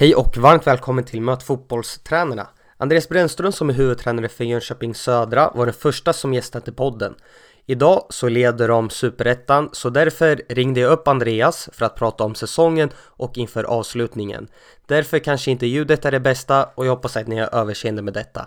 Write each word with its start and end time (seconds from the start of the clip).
Hej 0.00 0.14
och 0.14 0.36
varmt 0.36 0.66
välkommen 0.66 1.04
till 1.04 1.22
Möt 1.22 1.42
fotbollstränarna. 1.42 2.46
Andreas 2.76 3.08
Brännström 3.08 3.52
som 3.52 3.70
är 3.70 3.74
huvudtränare 3.74 4.28
för 4.28 4.44
Jönköping 4.44 4.94
Södra 4.94 5.50
var 5.54 5.66
den 5.66 5.74
första 5.74 6.12
som 6.12 6.34
gästade 6.34 6.72
podden. 6.72 7.14
Idag 7.66 8.06
så 8.10 8.28
leder 8.28 8.68
de 8.68 8.90
Superettan 8.90 9.68
så 9.72 9.90
därför 9.90 10.42
ringde 10.48 10.80
jag 10.80 10.92
upp 10.92 11.08
Andreas 11.08 11.68
för 11.72 11.84
att 11.86 11.96
prata 11.96 12.24
om 12.24 12.34
säsongen 12.34 12.90
och 12.96 13.38
inför 13.38 13.64
avslutningen. 13.64 14.48
Därför 14.86 15.18
kanske 15.18 15.50
inte 15.50 15.66
ljudet 15.66 16.04
är 16.04 16.10
det 16.10 16.20
bästa 16.20 16.64
och 16.74 16.86
jag 16.86 16.90
hoppas 16.90 17.16
att 17.16 17.26
ni 17.26 17.38
har 17.38 17.54
överseende 17.54 18.02
med 18.02 18.14
detta. 18.14 18.46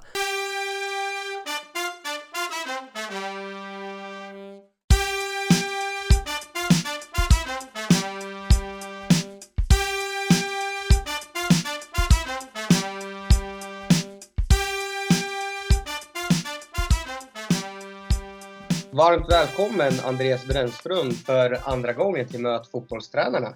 Varmt 19.03 19.31
välkommen 19.31 19.91
Andreas 20.05 20.47
Brännström 20.47 21.11
för 21.11 21.57
andra 21.73 21.93
gången 21.93 22.27
till 22.27 22.41
Möt 22.41 22.67
fotbollstränarna. 22.67 23.55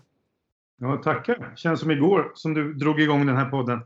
Ja, 0.78 1.02
tackar. 1.04 1.54
Känns 1.56 1.80
som 1.80 1.92
igår 1.92 2.32
som 2.36 2.54
du 2.54 2.74
drog 2.74 3.02
igång 3.02 3.26
den 3.26 3.38
här 3.38 3.50
podden. 3.50 3.80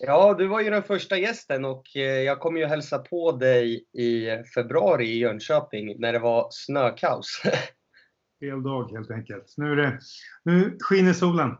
Ja, 0.00 0.34
du 0.34 0.46
var 0.46 0.60
ju 0.60 0.70
den 0.70 0.82
första 0.82 1.18
gästen 1.18 1.64
och 1.64 1.96
eh, 1.96 2.02
jag 2.02 2.40
kom 2.40 2.56
ju 2.56 2.66
hälsa 2.66 2.98
på 2.98 3.32
dig 3.32 3.84
i 3.92 4.28
februari 4.54 5.06
i 5.06 5.18
Jönköping 5.18 6.00
när 6.00 6.12
det 6.12 6.18
var 6.18 6.48
snökaos. 6.50 7.42
Fel 8.40 8.62
dag 8.62 8.90
helt 8.90 9.10
enkelt. 9.10 9.54
Nu, 9.56 9.72
är 9.72 9.76
det, 9.76 9.98
nu 10.42 10.76
skiner 10.80 11.12
solen. 11.12 11.56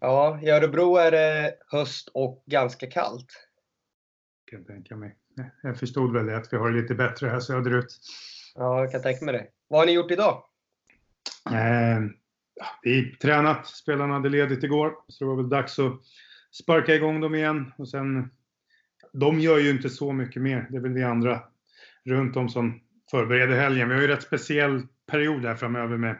Ja, 0.00 0.40
i 0.42 0.50
Örebro 0.50 0.96
är 0.96 1.10
det 1.10 1.54
höst 1.66 2.10
och 2.14 2.42
ganska 2.46 2.86
kallt. 2.86 3.48
Jag 4.44 4.58
kan 4.58 4.74
tänka 4.74 4.96
mig. 4.96 5.16
Jag 5.62 5.78
förstod 5.78 6.12
väl 6.12 6.26
det, 6.26 6.36
att 6.36 6.52
vi 6.52 6.56
har 6.56 6.70
det 6.70 6.80
lite 6.80 6.94
bättre 6.94 7.28
här 7.28 7.40
söderut. 7.40 7.98
Ja, 8.60 8.80
jag 8.80 8.92
kan 8.92 9.02
tänka 9.02 9.24
mig 9.24 9.34
det. 9.34 9.46
Vad 9.68 9.80
har 9.80 9.86
ni 9.86 9.92
gjort 9.92 10.10
idag? 10.10 10.44
Eh, 11.50 12.00
vi 12.82 13.16
tränat. 13.16 13.66
Spelarna 13.66 14.14
hade 14.14 14.28
ledigt 14.28 14.64
igår, 14.64 14.94
så 15.08 15.24
det 15.24 15.28
var 15.28 15.36
väl 15.36 15.48
dags 15.48 15.78
att 15.78 16.00
sparka 16.62 16.94
igång 16.94 17.20
dem 17.20 17.34
igen. 17.34 17.72
Och 17.78 17.88
sen, 17.88 18.30
de 19.12 19.40
gör 19.40 19.58
ju 19.58 19.70
inte 19.70 19.90
så 19.90 20.12
mycket 20.12 20.42
mer. 20.42 20.66
Det 20.70 20.76
är 20.76 20.80
väl 20.80 20.92
vi 20.92 21.02
andra 21.02 21.42
runt 22.04 22.36
om 22.36 22.48
som 22.48 22.80
förbereder 23.10 23.56
helgen. 23.56 23.88
Vi 23.88 23.94
har 23.94 24.02
ju 24.02 24.08
rätt 24.08 24.22
speciell 24.22 24.86
period 25.10 25.44
här 25.44 25.54
framöver 25.54 25.96
med 25.96 26.16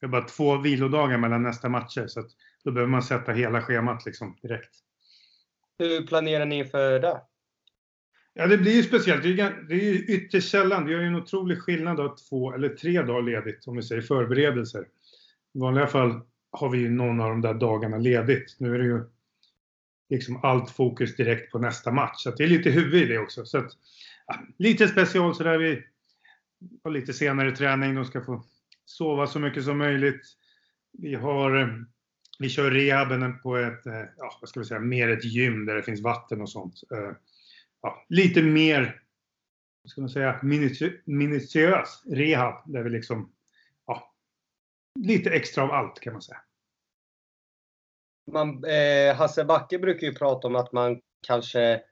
vi 0.00 0.06
har 0.06 0.12
bara 0.12 0.24
två 0.24 0.56
vilodagar 0.56 1.18
mellan 1.18 1.42
nästa 1.42 1.68
matcher. 1.68 2.06
Så 2.06 2.20
att 2.20 2.30
då 2.64 2.72
behöver 2.72 2.90
man 2.90 3.02
sätta 3.02 3.32
hela 3.32 3.62
schemat 3.62 4.06
liksom 4.06 4.38
direkt. 4.42 4.74
Hur 5.78 6.06
planerar 6.06 6.46
ni 6.46 6.64
för 6.64 7.00
det? 7.00 7.20
Ja, 8.34 8.46
det 8.46 8.58
blir 8.58 8.72
ju 8.72 8.82
speciellt. 8.82 9.22
Det 9.22 9.40
är, 9.40 9.64
det 9.68 9.74
är 9.74 10.10
ytterst 10.10 10.50
sällan. 10.50 10.86
Det 10.86 10.92
gör 10.92 11.00
ju 11.00 11.06
en 11.06 11.16
otrolig 11.16 11.58
skillnad 11.58 12.00
att 12.00 12.28
två 12.28 12.52
eller 12.52 12.68
tre 12.68 13.02
dagar 13.02 13.22
ledigt, 13.22 13.66
om 13.66 13.76
vi 13.76 13.82
säger 13.82 14.02
förberedelser. 14.02 14.86
I 15.54 15.58
vanliga 15.58 15.86
fall 15.86 16.20
har 16.50 16.70
vi 16.70 16.78
ju 16.78 16.90
någon 16.90 17.20
av 17.20 17.28
de 17.28 17.40
där 17.40 17.54
dagarna 17.54 17.98
ledigt. 17.98 18.56
Nu 18.58 18.74
är 18.74 18.78
det 18.78 18.84
ju 18.84 19.04
liksom 20.10 20.40
allt 20.42 20.70
fokus 20.70 21.16
direkt 21.16 21.52
på 21.52 21.58
nästa 21.58 21.92
match. 21.92 22.16
Så 22.16 22.30
det 22.30 22.44
är 22.44 22.48
lite 22.48 22.70
huvud 22.70 23.02
i 23.02 23.06
det 23.06 23.18
också. 23.18 23.44
Så 23.44 23.58
att, 23.58 23.70
ja, 24.26 24.38
lite 24.58 24.88
special 24.88 25.34
sådär. 25.34 25.58
Vi 25.58 25.82
har 26.84 26.90
lite 26.90 27.12
senare 27.12 27.56
träning. 27.56 27.94
De 27.94 28.04
ska 28.04 28.20
få 28.20 28.44
sova 28.84 29.26
så 29.26 29.38
mycket 29.38 29.64
som 29.64 29.78
möjligt. 29.78 30.22
Vi 30.92 31.14
har 31.14 31.60
eh, 31.60 31.68
vi 32.38 32.48
kör 32.48 32.70
rehaben 32.70 33.38
på 33.38 33.56
ett, 33.56 33.86
eh, 33.86 34.04
ja, 34.16 34.38
vad 34.40 34.48
ska 34.48 34.60
vi 34.60 34.66
säga, 34.66 34.80
mer 34.80 35.08
ett 35.08 35.24
gym 35.24 35.66
där 35.66 35.74
det 35.74 35.82
finns 35.82 36.00
vatten 36.00 36.40
och 36.40 36.50
sånt 36.50 36.80
eh, 36.90 37.16
ja, 37.82 38.04
lite 38.08 38.42
mer, 38.42 39.02
ska 39.84 40.00
man 40.00 40.10
säga, 40.10 40.40
minutiös 41.04 42.02
rehab. 42.06 42.72
Där 42.72 42.82
vi 42.82 42.90
liksom, 42.90 43.32
ja, 43.86 44.14
lite 45.00 45.30
extra 45.30 45.64
av 45.64 45.70
allt 45.70 46.00
kan 46.00 46.12
man 46.12 46.22
säga. 46.22 46.40
Man, 48.32 48.64
eh, 48.64 49.16
Hasse 49.16 49.44
Backe 49.44 49.78
brukar 49.78 50.06
ju 50.06 50.14
prata 50.14 50.46
om 50.46 50.56
att 50.56 50.72
man 50.72 51.00
kanske 51.26 51.82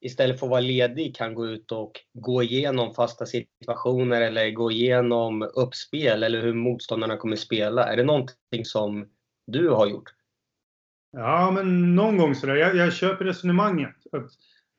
istället 0.00 0.38
för 0.38 0.46
att 0.46 0.50
vara 0.50 0.60
ledig 0.60 1.16
kan 1.16 1.34
gå 1.34 1.46
ut 1.46 1.72
och 1.72 2.00
gå 2.12 2.42
igenom 2.42 2.94
fasta 2.94 3.26
situationer 3.26 4.20
eller 4.20 4.50
gå 4.50 4.70
igenom 4.70 5.42
uppspel 5.42 6.22
eller 6.22 6.42
hur 6.42 6.54
motståndarna 6.54 7.16
kommer 7.16 7.36
spela. 7.36 7.92
Är 7.92 7.96
det 7.96 8.04
någonting 8.04 8.64
som 8.64 9.08
du 9.46 9.68
har 9.68 9.86
gjort? 9.86 10.14
Ja, 11.12 11.50
men 11.50 11.94
någon 11.94 12.16
gång 12.16 12.34
sådär. 12.34 12.56
Jag, 12.56 12.76
jag 12.76 12.92
köper 12.92 13.24
resonemanget. 13.24 13.94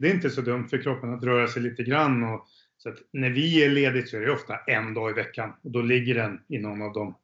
Det 0.01 0.09
är 0.09 0.13
inte 0.13 0.29
så 0.29 0.41
dumt 0.41 0.67
för 0.67 0.81
kroppen 0.81 1.13
att 1.13 1.23
röra 1.23 1.47
sig 1.47 1.61
lite 1.61 1.83
grann. 1.83 2.23
Och, 2.23 2.47
så 2.77 2.89
att 2.89 2.97
när 3.11 3.29
vi 3.29 3.65
är 3.65 3.69
ledigt 3.69 4.09
så 4.09 4.17
är 4.17 4.21
det 4.21 4.31
ofta 4.31 4.57
en 4.57 4.93
dag 4.93 5.11
i 5.11 5.13
veckan 5.13 5.53
och 5.63 5.71
då 5.71 5.81
ligger 5.81 6.15
den 6.15 6.43
i 6.47 6.57
någon 6.59 6.81
av 6.81 6.93
de 6.93 7.15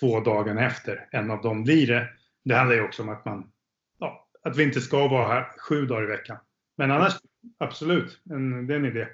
två 0.00 0.20
dagarna 0.20 0.66
efter. 0.66 1.08
En 1.10 1.30
av 1.30 1.42
dem 1.42 1.64
blir 1.64 1.86
det. 1.86 2.08
Det 2.44 2.54
handlar 2.54 2.76
ju 2.76 2.82
också 2.82 3.02
om 3.02 3.08
att 3.08 3.24
man, 3.24 3.52
ja, 3.98 4.28
att 4.42 4.56
vi 4.56 4.62
inte 4.62 4.80
ska 4.80 5.08
vara 5.08 5.26
här 5.26 5.52
sju 5.58 5.86
dagar 5.86 6.02
i 6.02 6.06
veckan. 6.06 6.38
Men 6.76 6.90
annars, 6.90 7.12
absolut, 7.58 8.20
en, 8.30 8.66
det 8.66 8.74
är 8.74 8.78
en 8.78 8.84
idé. 8.84 9.08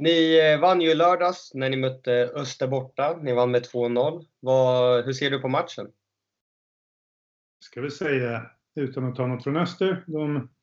Ni 0.00 0.38
eh, 0.38 0.60
vann 0.60 0.80
ju 0.80 0.94
lördags 0.94 1.54
när 1.54 1.70
ni 1.70 1.76
mötte 1.76 2.30
Öster 2.34 2.66
borta. 2.66 3.18
Ni 3.22 3.32
vann 3.32 3.50
med 3.50 3.62
2-0. 3.62 5.04
Hur 5.04 5.12
ser 5.12 5.30
du 5.30 5.40
på 5.40 5.48
matchen? 5.48 5.86
Ska 7.60 7.80
vi 7.80 7.90
säga, 7.90 8.50
utan 8.74 9.04
att 9.04 9.16
ta 9.16 9.26
något 9.26 9.44
från 9.44 9.56
Öster. 9.56 10.04
De 10.06 10.53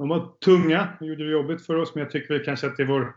de 0.00 0.08
var 0.08 0.32
tunga 0.44 0.96
och 1.00 1.06
gjorde 1.06 1.24
det 1.24 1.30
jobbigt 1.30 1.66
för 1.66 1.76
oss, 1.76 1.94
men 1.94 2.02
jag 2.02 2.10
tycker 2.10 2.34
väl 2.34 2.44
kanske 2.44 2.66
att 2.66 2.76
det 2.76 2.82
är 2.82 2.86
vår 2.86 3.16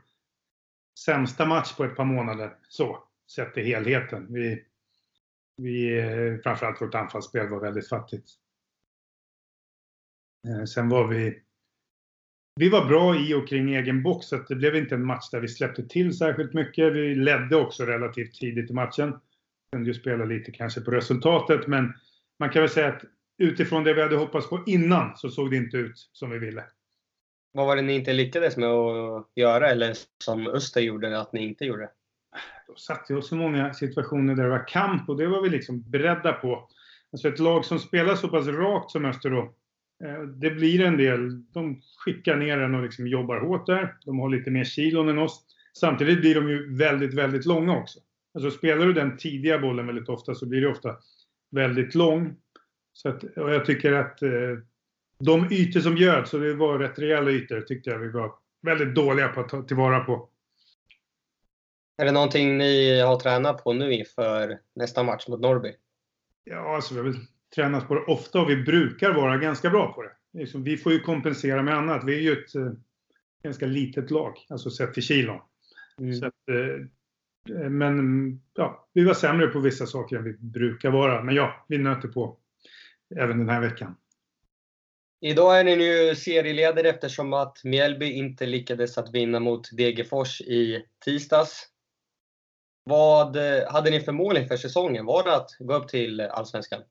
sämsta 1.00 1.46
match 1.46 1.76
på 1.76 1.84
ett 1.84 1.96
par 1.96 2.06
månader. 2.06 2.58
Så, 2.68 3.04
sett 3.32 3.54
till 3.54 3.66
helheten. 3.66 4.28
Vi, 4.30 4.64
vi, 5.58 6.00
eh, 6.00 6.42
framförallt 6.44 6.82
vårt 6.82 6.96
anfallsspel 6.96 7.50
var 7.50 7.60
väldigt 7.60 7.90
fattigt. 7.90 8.30
Eh, 10.48 10.66
sen 10.66 10.90
var 10.90 11.08
vi 11.08 11.44
vi 12.56 12.70
var 12.70 12.86
bra 12.86 13.16
i 13.16 13.34
och 13.34 13.48
kring 13.48 13.76
egen 13.76 14.04
box, 14.04 14.28
så 14.28 14.38
det 14.38 14.56
blev 14.56 14.76
inte 14.76 14.96
en 14.96 15.06
match 15.06 15.30
där 15.32 15.40
vi 15.40 15.48
släppte 15.48 15.88
till 15.88 16.18
särskilt 16.18 16.54
mycket. 16.54 16.94
Vi 16.94 17.16
ledde 17.16 17.56
också 17.56 17.86
relativt 17.86 18.34
tidigt 18.34 18.70
i 18.70 18.74
matchen. 18.74 19.20
Kunde 19.72 19.90
ju 19.90 19.94
spela 19.94 20.26
lite 20.26 20.52
kanske 20.52 20.82
på 20.82 20.92
resultatet, 20.92 21.68
men 21.68 21.94
man 22.40 22.50
kan 22.50 22.62
väl 22.62 22.70
säga 22.70 22.88
att 22.88 23.04
utifrån 23.44 23.84
det 23.84 23.94
vi 23.94 24.02
hade 24.02 24.16
hoppats 24.16 24.50
på 24.50 24.64
innan 24.66 25.18
så 25.18 25.30
såg 25.30 25.52
det 25.52 25.58
inte 25.58 25.78
ut 25.78 26.09
som 26.14 26.30
vi 26.30 26.40
ville. 26.40 26.64
Vad 27.52 27.66
var 27.66 27.76
det 27.76 27.81
ni 27.81 27.94
inte 27.94 28.14
lyckades 28.14 28.58
med 28.58 28.70
att 28.70 29.31
göra 29.36 29.70
eller 29.70 29.94
som 30.24 30.48
Öster 30.48 30.81
gjorde 30.81 31.20
att 31.20 31.34
ni 31.34 31.44
inte 31.44 31.66
gjorde? 31.66 31.90
Då 32.68 32.76
satte 32.76 33.16
oss 33.16 33.31
i 33.31 33.36
många 33.36 33.74
situationer 33.74 34.36
där 34.36 34.44
det 34.44 34.50
var 34.50 34.68
kamp 34.68 35.09
och 35.09 35.18
det 35.18 35.28
var 35.28 35.42
vi 35.42 35.50
liksom 35.50 35.92
beredda 35.92 36.34
på. 36.34 36.70
Alltså 37.12 37.28
ett 37.28 37.40
lag 37.40 37.66
som 37.66 37.80
spelar 37.80 38.16
så 38.16 38.28
pass 38.28 38.48
rakt 38.48 38.92
som 38.92 39.06
Öster 39.06 39.30
då, 39.30 39.54
eh, 40.04 40.22
det 40.22 40.52
blir 40.52 40.81
en 40.81 40.98
del, 40.98 41.52
de 41.52 41.81
skickar 41.98 42.36
ner 42.36 42.58
den 42.58 42.75
och 42.75 42.84
liksom 42.84 43.08
jobbar 43.08 43.40
hårt 43.40 43.66
där. 43.66 43.96
De 44.06 44.20
har 44.20 44.30
lite 44.30 44.52
mer 44.52 44.64
kilon 44.64 45.10
än 45.10 45.18
oss. 45.18 45.46
Samtidigt 45.78 46.22
blir 46.22 46.36
de 46.36 46.50
ju 46.50 46.75
väldigt, 46.75 47.14
väldigt 47.14 47.46
långa 47.46 47.78
också. 47.78 48.00
Alltså 48.34 48.52
spelar 48.52 48.86
du 48.86 48.94
den 48.94 49.18
tidiga 49.18 49.60
bollen 49.60 49.88
väldigt 49.88 50.10
ofta 50.10 50.36
så 50.36 50.46
blir 50.46 50.62
det 50.62 50.68
ofta 50.68 50.96
väldigt 51.52 51.96
lång. 51.96 52.36
Så 52.94 53.09
att, 53.09 53.24
och 53.24 53.54
jag 53.54 53.66
tycker 53.66 53.94
att 53.94 54.22
eh, 54.22 54.30
de 55.20 55.48
ytor 55.52 55.80
som 55.80 55.96
bjöds, 55.96 56.34
och 56.34 56.40
det 56.40 56.54
var 56.54 56.80
rätt 56.80 57.00
rejäla 57.00 57.31
ytor, 57.31 57.62
tyckte 57.62 57.90
jag 57.90 58.00
vi 58.00 58.09
var 58.09 58.31
väldigt 58.62 58.96
dåliga 58.96 59.28
på 59.28 59.40
att 59.40 59.50
ta 59.50 59.64
tillvara 59.64 60.00
på. 60.00 60.30
Är 61.98 62.06
det 62.06 62.12
någonting 62.12 62.58
ni 62.58 63.00
har 63.00 63.20
tränat 63.20 63.64
på 63.64 63.74
nu 63.74 63.94
inför 63.94 64.59
nästa 64.76 65.04
match 65.04 65.28
mot 65.28 65.40
Norrby? 65.40 65.76
Ja, 66.44 66.76
alltså 66.76 66.94
vi 66.94 67.00
har 67.00 67.08
väl 67.08 67.20
tränat 67.56 67.88
på 67.88 67.96
det 67.96 68.02
ofta 68.02 68.42
och 68.42 68.50
vi 68.50 68.56
brukar 68.56 69.14
vara 69.14 69.38
ganska 69.38 69.69
bra 69.69 69.94
på 69.94 70.04
det. 70.04 70.12
Vi 70.56 70.78
får 70.78 70.92
ju 70.92 71.00
kompensera 71.00 71.63
med 71.63 71.78
annat. 71.78 72.04
Vi 72.04 72.16
är 72.16 72.22
ju 72.22 72.31
ett 72.31 72.56
eh, 72.56 72.72
ganska 73.44 73.66
litet 73.66 74.12
lag, 74.12 74.34
alltså 74.50 74.69
sett 74.69 74.94
till 74.94 75.04
kilon. 75.04 75.40
Mm. 76.00 76.13
Så 76.13 76.25
att, 76.25 76.50
eh, 76.50 77.69
men 77.69 78.42
ja, 78.54 78.88
vi 78.94 79.04
var 79.04 79.13
sämre 79.13 79.48
på 79.48 79.60
vissa 79.60 79.86
saker 79.86 80.18
än 80.18 80.24
vi 80.24 80.34
brukar 80.34 80.92
vara. 80.92 81.24
Men 81.24 81.36
ja, 81.36 81.66
vi 81.68 81.78
nöter 81.78 82.07
på 82.07 82.38
även 83.18 83.38
den 83.38 83.50
här 83.50 83.62
veckan. 83.62 83.95
Idag 85.21 85.60
är 85.60 85.63
ni 85.63 85.75
nu 85.75 86.15
serieledare 86.15 86.89
eftersom 86.89 87.33
att 87.33 87.63
Mjällby 87.63 88.12
inte 88.12 88.45
lyckades 88.45 88.98
att 88.98 89.13
vinna 89.13 89.39
mot 89.39 89.77
Degerfors 89.77 90.42
i 90.42 90.86
tisdags. 91.06 91.69
Vad 92.83 93.38
hade 93.68 93.89
ni 93.89 94.00
för 94.00 94.12
mål 94.12 94.38
inför 94.38 94.57
säsongen? 94.57 95.06
Var 95.06 95.24
det 95.24 95.36
att 95.36 95.50
gå 95.60 95.74
upp 95.74 95.88
till 95.88 96.21
Allsvenskan? 96.21 96.81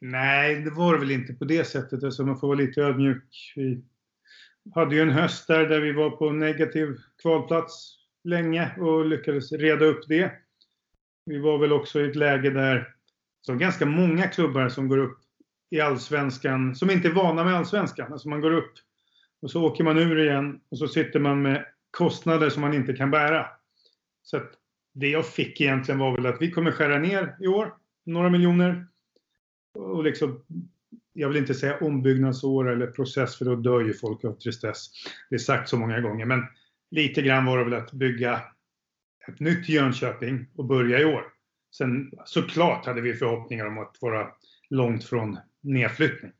Nej, 0.00 0.60
det 0.60 0.70
var 0.70 0.92
det 0.92 0.98
väl 0.98 1.10
inte 1.10 1.32
på 1.32 1.44
det 1.44 1.64
sättet. 1.64 2.04
Alltså 2.04 2.24
man 2.24 2.38
får 2.38 2.46
vara 2.46 2.58
lite 2.58 2.80
ödmjuk. 2.80 3.52
Vi 3.54 3.82
hade 4.74 4.94
ju 4.94 5.02
en 5.02 5.10
höst 5.10 5.46
där, 5.46 5.66
där 5.66 5.80
vi 5.80 5.92
var 5.92 6.10
på 6.10 6.30
negativ 6.30 6.96
kvalplats 7.22 7.96
länge 8.24 8.76
och 8.78 9.06
lyckades 9.06 9.52
reda 9.52 9.84
upp 9.84 10.08
det. 10.08 10.32
Vi 11.26 11.38
var 11.38 11.58
väl 11.58 11.72
också 11.72 12.00
i 12.00 12.10
ett 12.10 12.16
läge 12.16 12.50
där, 12.50 12.94
så 13.40 13.54
ganska 13.54 13.86
många 13.86 14.28
klubbar 14.28 14.68
som 14.68 14.88
går 14.88 14.98
upp 14.98 15.18
i 15.70 15.80
allsvenskan, 15.80 16.74
som 16.74 16.90
inte 16.90 17.08
är 17.08 17.12
vana 17.12 17.44
med 17.44 17.54
allsvenskan. 17.54 18.12
Alltså 18.12 18.28
man 18.28 18.40
går 18.40 18.52
upp 18.52 18.72
och 19.42 19.50
så 19.50 19.64
åker 19.64 19.84
man 19.84 19.98
ur 19.98 20.18
igen 20.18 20.60
och 20.70 20.78
så 20.78 20.88
sitter 20.88 21.20
man 21.20 21.42
med 21.42 21.64
kostnader 21.90 22.50
som 22.50 22.60
man 22.60 22.74
inte 22.74 22.92
kan 22.92 23.10
bära. 23.10 23.46
Så 24.22 24.36
att 24.36 24.52
det 24.94 25.08
jag 25.08 25.26
fick 25.26 25.60
egentligen 25.60 25.98
var 25.98 26.16
väl 26.16 26.26
att 26.26 26.42
vi 26.42 26.50
kommer 26.50 26.72
skära 26.72 26.98
ner 26.98 27.36
i 27.40 27.46
år, 27.46 27.74
några 28.06 28.30
miljoner. 28.30 28.86
Och 29.74 30.04
liksom, 30.04 30.44
jag 31.12 31.28
vill 31.28 31.36
inte 31.36 31.54
säga 31.54 31.78
ombyggnadsår 31.78 32.70
eller 32.70 32.86
process 32.86 33.38
för 33.38 33.44
då 33.44 33.56
dör 33.56 33.80
ju 33.80 33.94
folk 33.94 34.24
av 34.24 34.32
tristess. 34.32 34.90
Det 35.30 35.34
är 35.34 35.38
sagt 35.38 35.68
så 35.68 35.76
många 35.76 36.00
gånger, 36.00 36.26
men 36.26 36.46
lite 36.90 37.22
grann 37.22 37.44
var 37.44 37.58
det 37.58 37.64
väl 37.64 37.74
att 37.74 37.92
bygga 37.92 38.42
ett 39.28 39.40
nytt 39.40 39.68
Jönköping 39.68 40.46
och 40.54 40.64
börja 40.64 41.00
i 41.00 41.04
år. 41.04 41.24
Sen 41.70 42.10
såklart 42.24 42.86
hade 42.86 43.00
vi 43.00 43.14
förhoppningar 43.14 43.66
om 43.66 43.78
att 43.78 43.96
vara 44.00 44.28
långt 44.70 45.04
från 45.04 45.38
nedflyttning. 45.60 46.32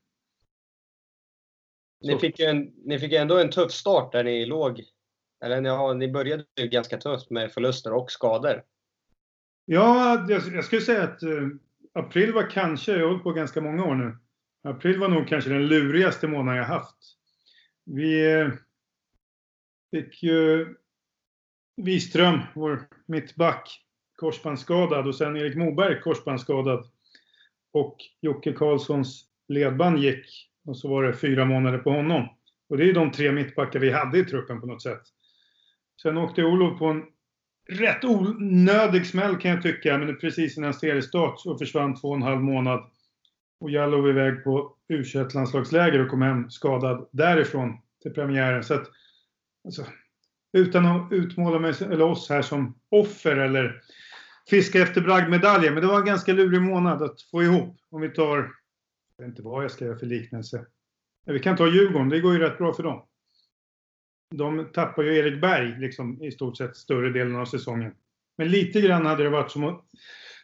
Ni 2.03 2.19
fick, 2.19 2.39
ju 2.39 2.45
en, 2.45 2.73
ni 2.85 2.99
fick 2.99 3.13
ändå 3.13 3.39
en 3.39 3.51
tuff 3.51 3.73
start 3.73 4.13
där 4.13 4.25
ni 4.25 4.47
låg. 4.47 4.85
Eller 5.45 5.63
ja, 5.63 5.93
ni 5.93 6.09
började 6.09 6.45
ju 6.61 6.69
ganska 6.69 6.97
tufft 6.97 7.31
med 7.31 7.53
förluster 7.53 7.93
och 7.93 8.11
skador. 8.11 8.63
Ja, 9.65 10.27
jag, 10.29 10.43
jag 10.55 10.65
skulle 10.65 10.83
säga 10.83 11.03
att 11.03 11.23
eh, 11.23 11.49
april 11.93 12.33
var 12.33 12.51
kanske, 12.51 12.93
jag 12.93 13.01
har 13.01 13.07
hållit 13.07 13.23
på 13.23 13.33
ganska 13.33 13.61
många 13.61 13.85
år 13.85 13.95
nu. 13.95 14.17
April 14.63 14.99
var 14.99 15.09
nog 15.09 15.29
kanske 15.29 15.51
den 15.51 15.67
lurigaste 15.67 16.29
månaden 16.29 16.59
jag 16.59 16.67
haft. 16.67 16.97
Vi 17.85 18.41
eh, 18.41 18.49
fick 19.91 20.23
ju 20.23 20.75
Wiström, 21.77 22.41
vår 22.55 22.89
mittback, 23.07 23.81
korsbandsskadad 24.21 25.07
och 25.07 25.15
sen 25.15 25.37
Erik 25.37 25.57
Moberg 25.57 26.01
korsbandsskadad. 26.01 26.87
Och 27.73 27.97
Jocke 28.21 28.53
Karlssons 28.53 29.25
ledband 29.49 29.99
gick 29.99 30.49
och 30.67 30.77
så 30.77 30.89
var 30.89 31.03
det 31.03 31.17
fyra 31.17 31.45
månader 31.45 31.79
på 31.79 31.91
honom. 31.91 32.29
Och 32.69 32.77
det 32.77 32.91
är 32.91 32.95
de 32.95 33.13
tre 33.13 33.33
mittbackar 33.33 33.81
vi 33.81 33.91
hade 33.91 34.19
i 34.19 34.25
truppen 34.25 34.61
på 34.61 34.67
något 34.67 34.83
sätt. 34.83 35.03
Sen 36.03 36.19
åkte 36.19 36.45
Olof 36.45 36.79
på 36.79 36.87
en 36.87 37.03
rätt 37.69 38.05
onödig 38.05 39.07
smäll 39.07 39.37
kan 39.37 39.51
jag 39.51 39.63
tycka, 39.63 39.99
men 39.99 40.19
precis 40.19 40.59
innan 40.59 40.75
seriestart 40.75 41.41
så 41.41 41.59
försvann 41.59 42.01
två 42.01 42.09
och 42.09 42.17
en 42.17 42.23
halv 42.23 42.41
månad. 42.41 42.91
Och 43.61 43.71
jag 43.71 43.91
låg 43.91 44.09
iväg 44.09 44.45
på 44.45 44.77
u 44.89 45.05
landslagsläger 45.35 45.99
och 45.99 46.11
kom 46.11 46.23
hem 46.23 46.51
skadad 46.51 47.09
därifrån 47.13 47.79
till 48.03 48.13
premiären. 48.13 48.65
Så 48.65 48.75
att, 48.75 48.87
alltså, 49.65 49.85
utan 50.53 50.87
att 50.87 51.13
utmåla 51.13 51.59
mig, 51.59 51.75
eller 51.81 52.03
oss 52.03 52.29
här 52.29 52.43
som 52.43 52.75
offer 52.89 53.37
eller 53.37 53.83
fiska 54.49 54.83
efter 54.83 55.01
bragdmedaljer. 55.01 55.71
Men 55.71 55.83
det 55.83 55.89
var 55.89 55.99
en 55.99 56.07
ganska 56.07 56.33
lurig 56.33 56.63
månad 56.63 57.03
att 57.03 57.23
få 57.23 57.43
ihop. 57.43 57.77
Om 57.91 58.01
vi 58.01 58.09
tar, 58.09 58.37
jag 59.17 59.25
vet 59.25 59.29
inte 59.29 59.43
vad 59.43 59.65
jag 59.65 59.71
ska 59.71 59.85
göra 59.85 59.99
för 59.99 60.07
liknelse. 60.07 60.67
Men 61.27 61.35
vi 61.35 61.41
kan 61.41 61.57
ta 61.57 61.67
Djurgården, 61.67 62.09
det 62.09 62.21
går 62.21 62.33
ju 62.33 62.39
rätt 62.39 62.59
bra 62.59 62.75
för 62.75 62.83
dem. 62.83 63.07
De 64.35 64.73
tappar 64.73 65.03
ju 65.03 65.17
Erik 65.17 65.41
Berg 65.41 65.81
liksom, 65.81 66.23
i 66.23 66.33
stort 66.33 66.57
sett 66.57 66.77
större 66.77 67.11
delen 67.11 67.37
av 67.37 67.45
säsongen. 67.45 67.93
Men 68.39 68.49
lite 68.49 68.81
grann 68.81 69.07
hade 69.07 69.23
det 69.23 69.31
varit 69.31 69.51
som 69.51 69.65
att 69.65 69.85